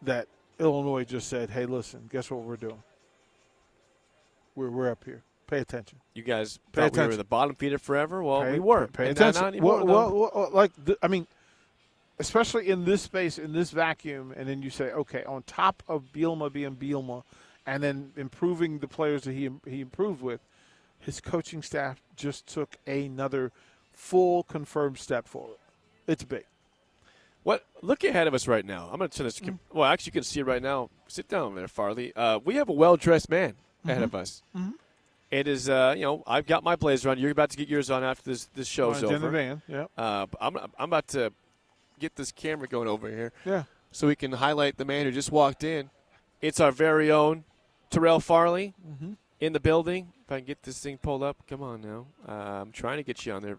that 0.02 0.28
Illinois 0.60 1.04
just 1.04 1.28
said, 1.28 1.50
hey, 1.50 1.64
listen, 1.66 2.08
guess 2.12 2.30
what 2.30 2.42
we're 2.42 2.56
doing? 2.56 2.82
We're, 4.58 4.70
we're 4.70 4.90
up 4.90 5.04
here. 5.04 5.22
Pay 5.46 5.60
attention. 5.60 6.00
You 6.14 6.24
guys 6.24 6.58
Pay 6.72 6.88
thought 6.88 6.96
we 6.96 7.06
were 7.06 7.16
the 7.16 7.22
bottom 7.22 7.54
feeder 7.54 7.78
forever. 7.78 8.24
Well, 8.24 8.42
pay, 8.42 8.54
we 8.54 8.58
were. 8.58 8.88
Pay 8.88 9.04
not- 9.04 9.12
attention. 9.12 9.44
anymore, 9.44 9.84
well, 9.84 10.10
well, 10.10 10.30
well, 10.34 10.50
like, 10.52 10.72
the, 10.84 10.98
I 11.00 11.06
mean, 11.06 11.28
especially 12.18 12.68
in 12.68 12.84
this 12.84 13.02
space, 13.02 13.38
in 13.38 13.52
this 13.52 13.70
vacuum, 13.70 14.34
and 14.36 14.48
then 14.48 14.60
you 14.60 14.70
say, 14.70 14.90
okay, 14.90 15.22
on 15.24 15.44
top 15.44 15.84
of 15.86 16.06
Bielema 16.12 16.52
being 16.52 16.74
Bielema, 16.74 17.22
and 17.66 17.82
then 17.82 18.10
improving 18.16 18.80
the 18.80 18.88
players 18.88 19.22
that 19.22 19.32
he 19.32 19.48
he 19.64 19.80
improved 19.80 20.22
with, 20.22 20.40
his 20.98 21.20
coaching 21.20 21.62
staff 21.62 22.02
just 22.16 22.48
took 22.48 22.76
another 22.86 23.52
full 23.92 24.42
confirmed 24.42 24.98
step 24.98 25.28
forward. 25.28 25.58
It's 26.08 26.24
big. 26.24 26.46
What? 27.44 27.64
Look 27.80 28.02
ahead 28.02 28.26
of 28.26 28.34
us 28.34 28.48
right 28.48 28.64
now. 28.64 28.88
I'm 28.90 28.98
going 28.98 29.08
to 29.08 29.16
turn 29.16 29.26
this. 29.26 29.38
Mm-hmm. 29.38 29.54
Well, 29.78 29.84
actually, 29.84 30.10
you 30.10 30.12
can 30.14 30.24
see 30.24 30.40
it 30.40 30.46
right 30.46 30.62
now. 30.62 30.90
Sit 31.06 31.28
down 31.28 31.54
there, 31.54 31.68
Farley. 31.68 32.12
Uh, 32.16 32.40
we 32.44 32.56
have 32.56 32.68
a 32.68 32.72
well 32.72 32.96
dressed 32.96 33.30
man 33.30 33.54
ahead 33.84 34.02
of 34.02 34.14
us. 34.14 34.42
It 35.30 35.46
is, 35.46 35.68
uh, 35.68 35.92
you 35.96 36.02
know, 36.04 36.22
I've 36.26 36.46
got 36.46 36.64
my 36.64 36.74
blazer 36.74 37.10
on. 37.10 37.18
You're 37.18 37.30
about 37.32 37.50
to 37.50 37.56
get 37.58 37.68
yours 37.68 37.90
on 37.90 38.02
after 38.02 38.30
this 38.30 38.46
this 38.54 38.66
show's 38.66 39.02
over. 39.04 39.14
in 39.16 39.20
the 39.22 39.28
van. 39.30 39.62
Yeah, 39.68 39.84
Uh, 39.96 40.24
but 40.26 40.38
I'm 40.40 40.56
I'm 40.56 40.70
about 40.78 41.08
to 41.08 41.32
get 41.98 42.16
this 42.16 42.32
camera 42.32 42.66
going 42.68 42.88
over 42.88 43.08
here 43.10 43.32
yeah. 43.44 43.64
so 43.92 44.06
we 44.06 44.16
can 44.16 44.32
highlight 44.32 44.76
the 44.78 44.84
man 44.84 45.04
who 45.04 45.12
just 45.12 45.30
walked 45.32 45.64
in. 45.64 45.90
It's 46.40 46.60
our 46.60 46.70
very 46.72 47.10
own 47.10 47.44
Terrell 47.90 48.20
Farley 48.20 48.72
Mm-hmm. 48.88 49.12
in 49.40 49.52
the 49.52 49.60
building. 49.60 50.12
If 50.24 50.32
I 50.32 50.36
can 50.38 50.46
get 50.46 50.62
this 50.62 50.78
thing 50.80 50.96
pulled 50.98 51.22
up, 51.22 51.36
come 51.48 51.62
on 51.62 51.82
now. 51.82 52.06
Uh, 52.26 52.32
I'm 52.62 52.72
trying 52.72 52.96
to 52.98 53.02
get 53.02 53.26
you 53.26 53.32
on 53.34 53.42
there. 53.42 53.58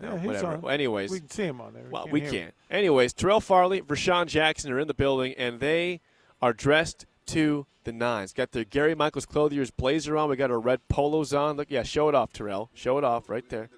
No, 0.00 0.08
Yeah, 0.14 0.18
he's 0.18 0.26
whatever. 0.26 0.46
on. 0.48 0.60
Well, 0.62 0.72
anyways, 0.72 1.10
We 1.10 1.20
can 1.20 1.30
see 1.30 1.44
him 1.44 1.60
on 1.60 1.74
there. 1.74 1.84
well, 1.90 2.08
we 2.10 2.20
hear 2.20 2.28
him. 2.30 2.34
can't. 2.42 2.54
Anyways, 2.70 3.12
Terrell 3.12 3.40
Farley, 3.40 3.80
Rashawn 3.82 4.26
Jackson 4.26 4.72
are 4.72 4.78
in 4.78 4.88
the 4.88 4.94
building, 4.94 5.34
and 5.36 5.58
they 5.60 6.00
are 6.40 6.52
dressed 6.52 7.04
to 7.28 7.66
the 7.84 7.92
nines. 7.92 8.32
Got 8.32 8.52
the 8.52 8.64
Gary 8.64 8.94
Michaels 8.94 9.26
Clothier's 9.26 9.70
blazer 9.70 10.16
on. 10.16 10.28
We 10.28 10.36
got 10.36 10.50
our 10.50 10.58
red 10.60 10.86
polos 10.88 11.32
on. 11.32 11.56
Look, 11.56 11.70
yeah, 11.70 11.82
show 11.82 12.08
it 12.08 12.14
off, 12.14 12.32
Terrell. 12.32 12.70
Show 12.74 12.98
it 12.98 13.04
off 13.04 13.28
right 13.28 13.48
there. 13.48 13.70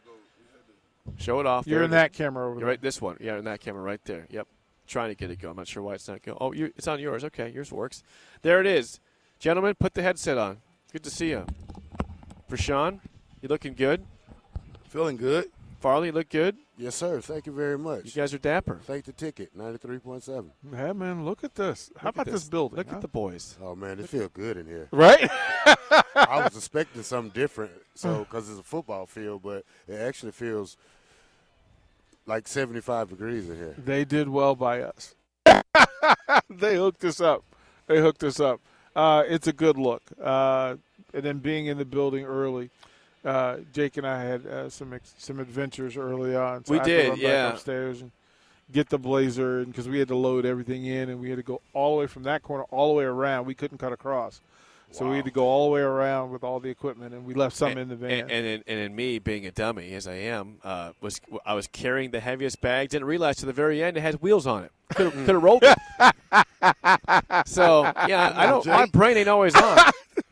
Show 1.16 1.40
it 1.40 1.47
off. 1.47 1.66
You're 1.66 1.78
There 1.80 1.85
in 1.85 1.90
that 1.92 2.12
camera 2.12 2.45
over 2.47 2.54
You're 2.54 2.61
there. 2.61 2.69
right. 2.69 2.80
This 2.83 3.00
one. 3.00 3.16
Yeah, 3.21 3.38
in 3.38 3.45
that 3.45 3.61
camera 3.61 3.83
right 3.83 4.00
there. 4.04 4.26
Yep. 4.30 4.47
Trying 4.87 5.11
to 5.11 5.14
get 5.14 5.30
it 5.30 5.40
going. 5.40 5.52
I'm 5.52 5.57
not 5.57 5.69
sure 5.69 5.83
why 5.83 5.95
it's 5.95 6.09
not 6.09 6.23
going. 6.23 6.38
Oh, 6.40 6.52
you, 6.52 6.73
it's 6.76 6.88
on 6.88 6.99
yours. 7.00 7.25
Okay, 7.25 7.50
yours 7.50 7.71
works. 7.73 8.02
There 8.42 8.61
it 8.61 8.66
is, 8.66 9.00
gentlemen. 9.38 9.75
Put 9.78 9.95
the 9.95 10.02
headset 10.02 10.37
on. 10.38 10.59
Good 10.92 11.04
to 11.04 11.11
see 11.11 11.30
you. 11.30 11.47
For 12.49 12.57
Sean, 12.57 13.00
you 13.40 13.49
looking 13.49 13.75
good. 13.75 14.04
Feeling 14.88 15.16
good. 15.16 15.50
Farley, 15.80 16.08
you 16.08 16.12
look 16.12 16.28
good. 16.28 16.56
Yes, 16.76 16.94
sir. 16.94 17.22
Thank 17.22 17.46
you 17.46 17.52
very 17.52 17.78
much. 17.78 18.04
You 18.04 18.12
guys 18.12 18.34
are 18.34 18.38
dapper. 18.38 18.80
Thank 18.84 19.06
the 19.06 19.12
ticket, 19.12 19.56
93.7. 19.56 20.50
Yeah, 20.70 20.92
man. 20.92 21.25
Look 21.25 21.42
at 21.42 21.54
this. 21.54 21.90
How 21.96 22.08
Look 22.08 22.16
at 22.18 22.22
about 22.22 22.32
this, 22.32 22.49
building? 22.49 22.76
Look 22.76 22.88
huh? 22.90 22.96
at 22.96 23.02
the 23.02 23.08
boys. 23.08 23.56
Oh, 23.62 23.75
man, 23.75 23.99
it 23.99 24.08
feels 24.08 24.28
good 24.34 24.58
in 24.58 24.66
here. 24.66 24.88
right. 24.92 25.28
I 26.14 26.42
was 26.44 26.54
expecting 26.56 27.02
something 27.02 27.32
different, 27.32 27.72
so 27.94 28.20
because 28.20 28.50
it's 28.50 28.60
a 28.60 28.62
football 28.62 29.06
field, 29.06 29.42
but 29.42 29.64
it 29.88 29.94
actually 29.94 30.32
feels 30.32 30.76
like 32.26 32.46
75 32.46 33.08
degrees 33.08 33.49
in 33.49 33.56
here. 33.56 33.75
They 33.78 34.04
did 34.04 34.28
well 34.28 34.54
by 34.54 34.82
us. 34.82 35.14
they 36.50 36.76
hooked 36.76 37.04
us 37.04 37.20
up. 37.20 37.42
They 37.87 38.00
hooked 38.00 38.22
us 38.22 38.38
up. 38.38 38.60
Uh, 38.94 39.25
it's 39.26 39.46
a 39.46 39.52
good 39.52 39.78
look. 39.78 40.02
Uh, 40.22 40.76
and 41.14 41.22
then 41.22 41.38
being 41.38 41.66
in 41.66 41.78
the 41.78 41.84
building 41.84 42.25
early, 42.25 42.70
uh, 43.24 43.58
Jake 43.72 43.96
and 43.96 44.06
I 44.06 44.22
had 44.22 44.46
uh, 44.46 44.68
some 44.70 44.92
ex- 44.92 45.14
some 45.18 45.40
adventures 45.40 45.96
early 45.96 46.34
on. 46.34 46.64
So 46.64 46.72
We 46.72 46.80
I 46.80 46.84
did, 46.84 47.08
run 47.10 47.18
yeah. 47.18 47.46
Back 47.46 47.54
upstairs 47.54 48.00
and 48.00 48.10
get 48.72 48.88
the 48.88 48.98
blazer, 48.98 49.64
because 49.64 49.88
we 49.88 49.98
had 49.98 50.08
to 50.08 50.16
load 50.16 50.46
everything 50.46 50.86
in, 50.86 51.08
and 51.10 51.20
we 51.20 51.28
had 51.28 51.36
to 51.36 51.42
go 51.42 51.60
all 51.72 51.96
the 51.96 52.00
way 52.00 52.06
from 52.06 52.22
that 52.24 52.42
corner 52.42 52.64
all 52.70 52.88
the 52.88 52.94
way 52.94 53.04
around. 53.04 53.46
We 53.46 53.54
couldn't 53.54 53.78
cut 53.78 53.92
across. 53.92 54.40
So 54.92 55.08
we 55.08 55.16
had 55.16 55.24
to 55.26 55.30
go 55.30 55.44
all 55.44 55.68
the 55.68 55.74
way 55.74 55.82
around 55.82 56.32
with 56.32 56.42
all 56.42 56.58
the 56.58 56.68
equipment, 56.68 57.14
and 57.14 57.24
we 57.24 57.32
left 57.32 57.54
some 57.54 57.78
in 57.78 57.88
the 57.88 57.94
van. 57.94 58.22
And, 58.22 58.30
and, 58.32 58.64
and 58.66 58.80
in 58.80 58.96
me 58.96 59.20
being 59.20 59.46
a 59.46 59.52
dummy 59.52 59.92
as 59.94 60.08
I 60.08 60.14
am, 60.14 60.56
uh, 60.64 60.92
was 61.00 61.20
I 61.46 61.54
was 61.54 61.68
carrying 61.68 62.10
the 62.10 62.18
heaviest 62.18 62.60
bag. 62.60 62.88
Didn't 62.88 63.06
realize 63.06 63.36
to 63.36 63.46
the 63.46 63.52
very 63.52 63.84
end 63.84 63.96
it 63.96 64.00
had 64.00 64.16
wheels 64.16 64.48
on 64.48 64.64
it. 64.64 64.72
Could 64.94 65.12
have 65.12 65.42
rolled 65.42 65.62
it. 65.62 65.78
so 67.46 67.84
yeah, 68.08 68.32
I 68.34 68.46
don't. 68.46 68.66
My 68.66 68.86
brain 68.86 69.16
ain't 69.16 69.28
always 69.28 69.54
on. 69.54 69.78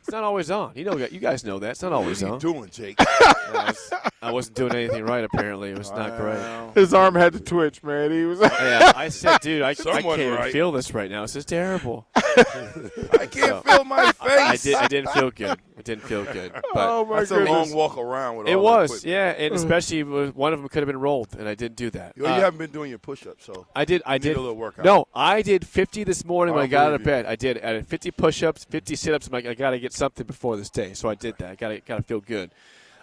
It's 0.09 0.15
not 0.15 0.25
always 0.25 0.51
on. 0.51 0.73
You 0.75 0.85
know, 0.87 0.97
you 0.97 1.19
guys 1.19 1.45
know 1.45 1.59
that. 1.59 1.73
It's 1.73 1.83
not 1.83 1.93
always 1.93 2.23
on. 2.23 2.31
What 2.31 2.43
you 2.43 2.55
doing, 2.55 2.71
Jake? 2.71 2.97
I, 3.01 3.65
was, 3.67 3.93
I 4.23 4.33
wasn't 4.33 4.57
doing 4.57 4.75
anything 4.75 5.05
right. 5.05 5.23
Apparently, 5.23 5.71
it 5.71 5.77
was 5.77 5.91
not 5.91 6.17
great. 6.17 6.41
His 6.75 6.95
arm 6.95 7.15
had 7.15 7.35
to 7.35 7.41
twitch, 7.41 7.83
man. 7.83 8.11
He 8.11 8.25
was. 8.25 8.41
Yeah, 8.41 8.91
I 8.97 9.11
said, 9.11 9.43
dude, 9.43 9.61
I, 9.61 9.73
I 9.73 9.75
can't 9.75 10.07
even 10.19 10.33
right. 10.33 10.51
feel 10.51 10.73
this 10.73 10.95
right 10.95 11.11
now. 11.11 11.21
This 11.21 11.37
is 11.37 11.45
terrible. 11.45 12.07
I 12.17 13.29
can't 13.31 13.63
feel 13.67 13.85
my 13.85 14.11
face. 14.13 14.19
I 14.25 14.57
did. 14.57 14.75
I 14.77 14.89
didn't 14.89 15.11
feel 15.11 15.31
good. 15.31 15.59
It 15.77 15.85
didn't 15.85 16.05
feel 16.05 16.25
good. 16.25 16.53
But 16.53 16.65
oh 16.77 17.05
my 17.05 17.21
That's 17.21 17.31
a 17.31 17.41
long 17.41 17.73
walk 17.73 17.99
around 17.99 18.37
with 18.37 18.49
it 18.49 18.55
all 18.57 18.63
was, 18.63 19.03
the 19.03 19.11
yeah, 19.11 19.31
and 19.31 19.55
especially 19.55 20.03
one 20.03 20.53
of 20.53 20.59
them 20.59 20.69
could 20.69 20.83
have 20.83 20.89
been 20.89 20.99
rolled, 20.99 21.37
and 21.39 21.47
I 21.49 21.55
didn't 21.55 21.77
do 21.77 21.91
that. 21.91 22.15
Well, 22.17 22.33
Uh, 22.33 22.37
you 22.37 22.43
haven't 22.43 22.59
been 22.59 22.71
doing 22.73 22.91
your 22.91 22.99
push-ups, 22.99 23.45
so 23.45 23.67
I 23.77 23.85
did. 23.85 24.03
I 24.05 24.15
need 24.15 24.23
did. 24.23 24.37
a 24.37 24.41
little 24.41 24.57
workout. 24.57 24.85
No, 24.85 25.07
I 25.15 25.43
did 25.43 25.67
50 25.67 26.03
this 26.05 26.25
morning 26.25 26.55
when 26.55 26.63
I 26.63 26.65
I 26.65 26.69
got 26.69 26.87
out 26.89 26.95
of 26.95 27.05
believe 27.05 27.19
you. 27.19 27.23
bed. 27.23 27.27
I 27.27 27.37
did. 27.37 27.65
I 27.65 27.73
did 27.75 27.87
50 27.87 28.11
push-ups, 28.13 28.65
50 28.65 28.97
sit-ups. 28.97 29.27
I'm 29.29 29.33
like, 29.33 29.47
I 29.47 29.55
got 29.55 29.71
to 29.71 29.79
get 29.79 29.93
something 29.99 30.27
before 30.27 30.57
this 30.57 30.71
day, 30.71 30.95
so 30.95 31.09
I 31.09 31.15
did 31.15 31.37
that. 31.39 31.59
Got 31.59 31.69
to 31.69 31.81
got 31.81 31.97
to 31.97 32.03
feel 32.03 32.21
good. 32.21 32.51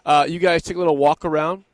Uh, 0.06 0.26
you 0.28 0.40
guys 0.40 0.64
took 0.64 0.76
a 0.76 0.80
little 0.80 0.98
walk 0.98 1.26
around. 1.26 1.66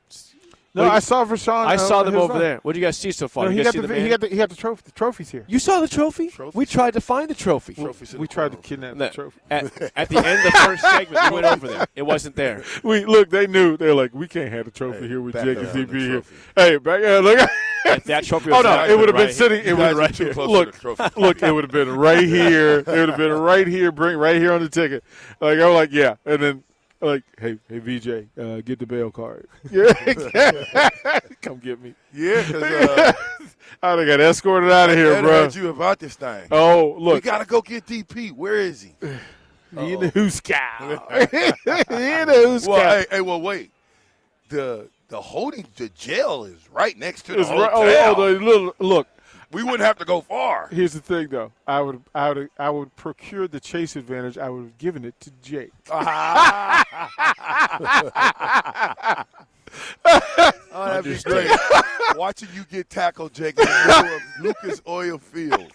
No, 0.73 0.89
I 0.89 0.99
saw 0.99 1.25
Rashawn. 1.25 1.65
I 1.65 1.75
uh, 1.75 1.77
saw 1.77 2.03
them 2.03 2.15
over 2.15 2.33
run. 2.33 2.41
there. 2.41 2.59
What 2.63 2.73
do 2.73 2.79
you 2.79 2.85
guys 2.85 2.97
see 2.97 3.11
so 3.11 3.27
far? 3.27 3.45
No, 3.45 3.51
he 3.51 3.57
guys 3.57 3.65
got 3.65 3.73
see 3.73 3.79
the, 3.81 3.87
the 3.87 3.99
he 3.99 4.09
got 4.09 4.21
the 4.21 4.27
he 4.27 4.37
got 4.37 4.49
the 4.49 4.55
trophy. 4.55 4.81
The 4.85 4.91
trophies 4.91 5.29
here. 5.29 5.43
You 5.47 5.59
saw 5.59 5.81
the 5.81 5.87
trophy? 5.87 6.29
Trophies 6.29 6.55
We 6.55 6.65
tried 6.65 6.93
to 6.93 7.01
find 7.01 7.29
the 7.29 7.35
trophy. 7.35 7.73
Trophies 7.73 8.13
in 8.13 8.21
we 8.21 8.27
the 8.27 8.33
tried 8.33 8.51
to 8.51 8.57
corner. 8.57 8.67
kidnap 8.67 8.95
No, 8.95 9.07
the 9.07 9.13
trophy. 9.13 9.41
At, 9.49 9.63
at 9.97 10.09
the 10.09 10.17
end 10.17 10.45
of 10.45 10.51
the 10.53 10.59
first 10.65 10.81
segment, 10.83 11.29
we 11.29 11.35
went 11.35 11.45
over 11.45 11.67
there. 11.67 11.87
It 11.95 12.03
wasn't 12.03 12.35
there. 12.35 12.63
We 12.83 13.05
look. 13.05 13.29
They 13.29 13.47
knew. 13.47 13.77
They're 13.77 13.93
like, 13.93 14.13
we 14.13 14.27
can't 14.27 14.51
have 14.51 14.65
the 14.65 14.71
trophy 14.71 15.01
Hey, 15.01 15.07
here 15.09 15.21
with 15.21 15.33
back 15.33 15.45
Jake 15.45 15.57
and 15.57 15.67
on 15.67 15.99
here. 15.99 16.23
Hey, 16.55 16.77
back. 16.77 17.01
Yeah, 17.01 17.19
look. 17.19 17.49
If 17.85 18.03
that 18.05 18.23
trophy 18.23 18.51
oh 18.53 18.61
no, 18.61 18.85
it 18.85 18.97
would 18.97 19.09
have 19.09 19.15
right 19.15 19.27
been 19.27 19.35
sitting. 19.35 19.59
It 19.59 19.67
You 19.67 19.75
would 19.77 19.87
have 19.87 19.97
right 19.97 20.15
here. 20.15 20.33
Look, 20.33 20.83
look. 21.17 21.43
It 21.43 21.51
would 21.51 21.63
have 21.63 21.71
been 21.71 21.95
right 21.95 22.23
here. 22.23 22.79
It 22.79 22.87
would 22.87 23.09
have 23.09 23.17
been 23.17 23.31
right 23.33 23.67
here. 23.67 23.91
Bring 23.91 24.17
right 24.17 24.37
here 24.37 24.53
on 24.53 24.61
the 24.61 24.69
ticket. 24.69 25.03
Like 25.39 25.59
I'm 25.59 25.73
like, 25.73 25.91
yeah, 25.91 26.15
and 26.25 26.41
then 26.41 26.63
like, 27.01 27.23
hey, 27.39 27.57
hey, 27.69 27.79
VJ, 27.79 28.27
uh, 28.39 28.61
get 28.61 28.79
the 28.79 28.85
bail 28.85 29.11
card. 29.11 29.47
Yeah, 29.71 29.93
come 31.41 31.57
get 31.59 31.81
me. 31.81 31.93
Yeah, 32.13 32.43
because 32.45 32.63
uh, 32.63 33.13
I 33.83 33.95
done 33.95 34.05
got 34.07 34.19
escorted 34.21 34.71
out 34.71 34.89
of 34.89 34.97
here, 34.97 35.21
bro. 35.21 35.29
I 35.31 35.33
heard 35.43 35.55
you 35.55 35.69
about 35.69 35.99
this 35.99 36.15
thing. 36.15 36.47
Oh, 36.51 36.95
look, 36.99 37.15
we 37.15 37.21
gotta 37.21 37.45
go 37.45 37.61
get 37.61 37.85
DP. 37.85 38.31
Where 38.31 38.55
is 38.59 38.81
he? 38.81 38.93
he 39.79 39.93
in 39.93 39.99
the 40.01 40.09
who's 40.09 40.39
cow. 40.39 40.77
he 40.79 40.91
in 41.25 42.27
the 42.27 42.43
who's 42.45 42.67
Well, 42.67 42.79
cow. 42.79 42.89
hey, 42.99 43.05
hey, 43.09 43.21
well, 43.21 43.41
wait. 43.41 43.71
The 44.49 44.87
the 45.07 45.19
holding 45.21 45.65
the 45.77 45.89
jail 45.89 46.45
is 46.45 46.69
right 46.69 46.97
next 46.97 47.23
to 47.23 47.33
the 47.33 47.39
It's 47.39 47.49
hotel. 47.49 47.63
right- 47.63 47.71
oh, 47.73 48.15
oh, 48.17 48.33
the 48.33 48.39
little, 48.45 48.75
look, 48.79 49.07
we 49.51 49.63
wouldn't 49.63 49.81
have 49.81 49.97
to 49.97 50.05
go 50.05 50.21
far. 50.21 50.67
here's 50.71 50.93
the 50.93 50.99
thing, 50.99 51.27
though. 51.29 51.51
I 51.67 51.81
would, 51.81 52.01
I 52.15 52.29
would, 52.31 52.49
I 52.57 52.69
would 52.69 52.95
procure 52.95 53.47
the 53.47 53.59
chase 53.59 53.95
advantage. 53.95 54.37
I 54.37 54.49
would 54.49 54.63
have 54.63 54.77
given 54.77 55.03
it 55.05 55.19
to 55.21 55.31
Jake. 55.41 55.71
Ah. 55.91 56.83
Oh, 60.73 60.85
that'd 60.85 61.03
be 61.03 61.17
great. 61.23 61.49
Watching 62.15 62.49
you 62.53 62.63
get 62.69 62.89
tackled, 62.89 63.33
Jake, 63.33 63.57
in 63.59 63.65
the 63.65 63.85
middle 63.87 64.15
of 64.15 64.21
Lucas 64.41 64.81
Oil 64.87 65.17
Field. 65.17 65.71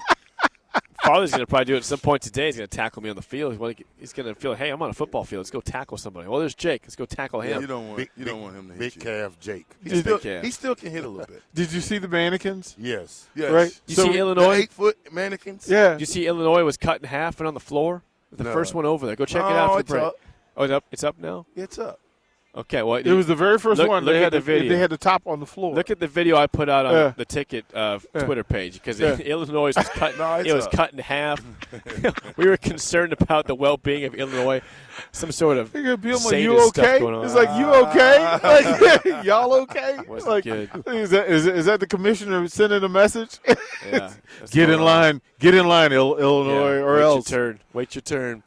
Father's 1.07 1.31
going 1.31 1.41
to 1.41 1.47
probably 1.47 1.65
do 1.67 1.75
it 1.75 1.79
at 1.79 1.85
some 1.85 1.99
point 2.01 2.23
today. 2.23 2.47
He's 2.47 2.57
going 2.57 2.69
to 2.69 2.77
tackle 2.77 3.03
me 3.03 3.11
on 3.11 3.17
the 3.17 3.23
field. 3.23 3.53
He's 3.99 4.13
going 4.13 4.29
to 4.29 4.35
feel, 4.35 4.55
hey, 4.55 4.71
I'm 4.71 4.83
on 4.83 4.91
a 4.91 4.95
football 4.95 5.25
field. 5.25 5.41
Let's 5.41 5.51
go 5.51 5.61
tackle 5.61 5.97
somebody. 5.99 6.29
Well, 6.29 6.41
there's 6.41 6.55
Jake. 6.55 6.83
Let's 6.85 6.97
go 6.97 7.05
tackle 7.07 7.41
him. 7.41 7.61
You 7.61 7.67
don't 7.67 7.87
want 7.87 7.97
Big, 7.99 8.11
you 8.17 8.25
don't 8.25 8.43
want 8.43 8.57
him 8.57 8.69
to 8.69 8.75
big 8.75 8.95
hit 8.95 8.97
you. 8.97 9.01
calf 9.03 9.39
Jake. 9.41 9.67
He 9.83 10.01
still, 10.01 10.19
calf. 10.19 10.45
he 10.45 10.51
still 10.51 10.75
can 10.75 10.91
hit 10.91 11.05
a 11.05 11.09
little 11.09 11.27
bit. 11.27 11.43
Did 11.55 11.73
you 11.73 11.81
see 11.81 11.99
the 11.99 12.09
mannequins? 12.09 12.75
Yes. 12.79 13.29
Yes. 13.35 13.53
Right. 13.53 13.81
You 13.87 13.95
So- 13.95 14.05
see 14.05 14.19
Illinois? 14.19 14.55
eight 14.55 14.73
foot 14.73 14.99
mannequins. 15.13 15.69
Yeah. 15.69 15.93
Did 15.93 16.01
you 16.01 16.07
see 16.07 16.27
Illinois 16.27 16.65
was 16.65 16.77
cut 16.77 17.01
in 17.03 17.09
half 17.09 17.39
and 17.41 17.47
on 17.47 17.55
the 17.55 17.61
floor? 17.61 18.03
The 18.33 18.45
No. 18.45 18.53
first 18.53 18.75
one 18.75 18.85
over 18.85 19.07
there. 19.07 19.17
Go 19.17 19.25
check 19.25 19.43
it 19.43 19.45
oh, 19.45 19.49
out 19.57 19.77
for 19.77 19.83
the 19.83 19.93
break. 19.93 20.03
up. 20.03 20.15
Oh, 20.57 20.65
it's 20.65 20.73
up. 20.73 20.85
It's 20.91 21.05
up 21.05 21.19
now. 21.19 21.47
It's 21.55 21.79
up. 21.79 22.01
Okay. 22.57 22.83
Well, 22.83 22.97
It 22.97 23.13
was 23.13 23.27
the 23.27 23.35
very 23.35 23.59
first 23.59 23.79
Look- 23.81 23.89
one. 23.89 24.05
look 24.05 24.15
they 24.15 24.21
had 24.21 24.33
the 24.33 24.39
the, 24.39 24.45
video. 24.45 24.69
They 24.73 24.79
had 24.79 24.91
the 24.91 24.97
top 24.97 25.23
on 25.27 25.41
the 25.41 25.47
floor. 25.47 25.75
Look 25.75 25.91
at 25.91 26.01
the 26.01 26.07
video 26.09 26.37
I 26.37 26.47
put 26.47 26.69
out 26.69 26.87
on 26.87 26.93
Yeah. 26.95 27.13
the 27.17 27.25
ticket 27.27 27.67
uh, 27.75 27.99
Yeah. 28.15 28.25
Twitter 28.25 28.45
page 28.45 28.75
because 28.75 28.99
Yeah. 28.99 29.17
Illinois 29.19 29.73
was 29.77 29.89
cut. 29.91 30.17
No, 30.19 30.35
it's 30.37 30.49
it 30.49 30.55
was 30.55 30.67
cut 30.69 30.93
in 30.93 30.99
half. 30.99 31.43
we 32.37 32.47
were 32.49 32.57
concerned 32.57 33.13
about 33.13 33.47
the 33.47 33.55
well-being 33.55 34.05
of 34.05 34.15
Illinois. 34.15 34.63
Some 35.13 35.31
sort 35.33 35.59
of 35.59 35.73
They 35.73 35.83
be 35.97 36.13
like, 36.13 36.21
sadist 36.23 36.43
you 36.43 36.61
stuff 36.69 36.79
okay? 36.85 36.99
going 37.01 37.15
on. 37.15 37.25
It's 37.27 37.35
like, 37.35 37.51
you 37.59 37.67
okay? 37.67 38.39
Like, 38.43 39.25
y'all 39.25 39.53
okay? 39.53 39.99
Wasn't 40.09 40.31
like, 40.31 40.45
good. 40.45 40.71
Is 40.87 41.11
that 41.11 41.29
is, 41.29 41.47
is 41.47 41.67
that 41.67 41.81
the 41.81 41.87
commissioner 41.87 42.47
sending 42.49 42.83
a 42.83 42.89
message? 42.89 43.39
yeah, 43.91 44.11
Get 44.51 44.71
in 44.71 44.79
going 44.79 44.81
on. 44.81 44.85
line, 44.87 45.21
get 45.39 45.55
in 45.55 45.67
line, 45.69 45.93
Il- 45.93 46.15
Yeah, 46.17 46.23
Illinois, 46.25 46.79
or 46.81 46.95
wait 46.97 47.03
else. 47.03 47.31
Your 47.31 47.39
turn. 47.39 47.61
Wait 47.75 47.95
your 47.95 48.03
turn. 48.03 48.43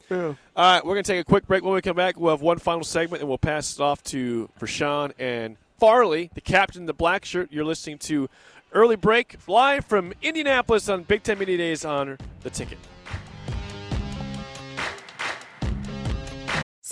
All 0.60 0.66
right, 0.66 0.86
we're 0.86 0.96
going 0.96 1.06
to 1.06 1.12
take 1.14 1.22
a 1.22 1.24
quick 1.24 1.48
break. 1.48 1.64
When 1.64 1.74
we 1.74 1.82
come 1.82 1.96
back, 1.96 2.20
we'll 2.20 2.34
have 2.34 2.42
one 2.42 2.60
final 2.60 2.84
segment, 2.84 3.22
and 3.22 3.30
we'll 3.30 3.38
pass 3.38 3.76
it 3.76 3.80
off 3.80 4.04
to 4.04 4.50
Rashawn 4.60 5.14
and 5.18 5.56
Farley, 5.80 6.32
the 6.34 6.42
captain 6.42 6.82
of 6.82 6.88
the 6.88 6.94
black 6.94 7.24
shirt. 7.24 7.50
You're 7.50 7.64
listening 7.64 7.98
to 8.00 8.30
Early 8.74 8.98
Break 8.98 9.38
live 9.48 9.86
from 9.86 10.12
Indianapolis 10.22 10.90
on 10.90 11.04
Big 11.04 11.24
Ten 11.24 11.40
Media 11.40 11.56
Days 11.56 11.86
on 11.86 12.18
the 12.42 12.50
ticket. 12.50 12.78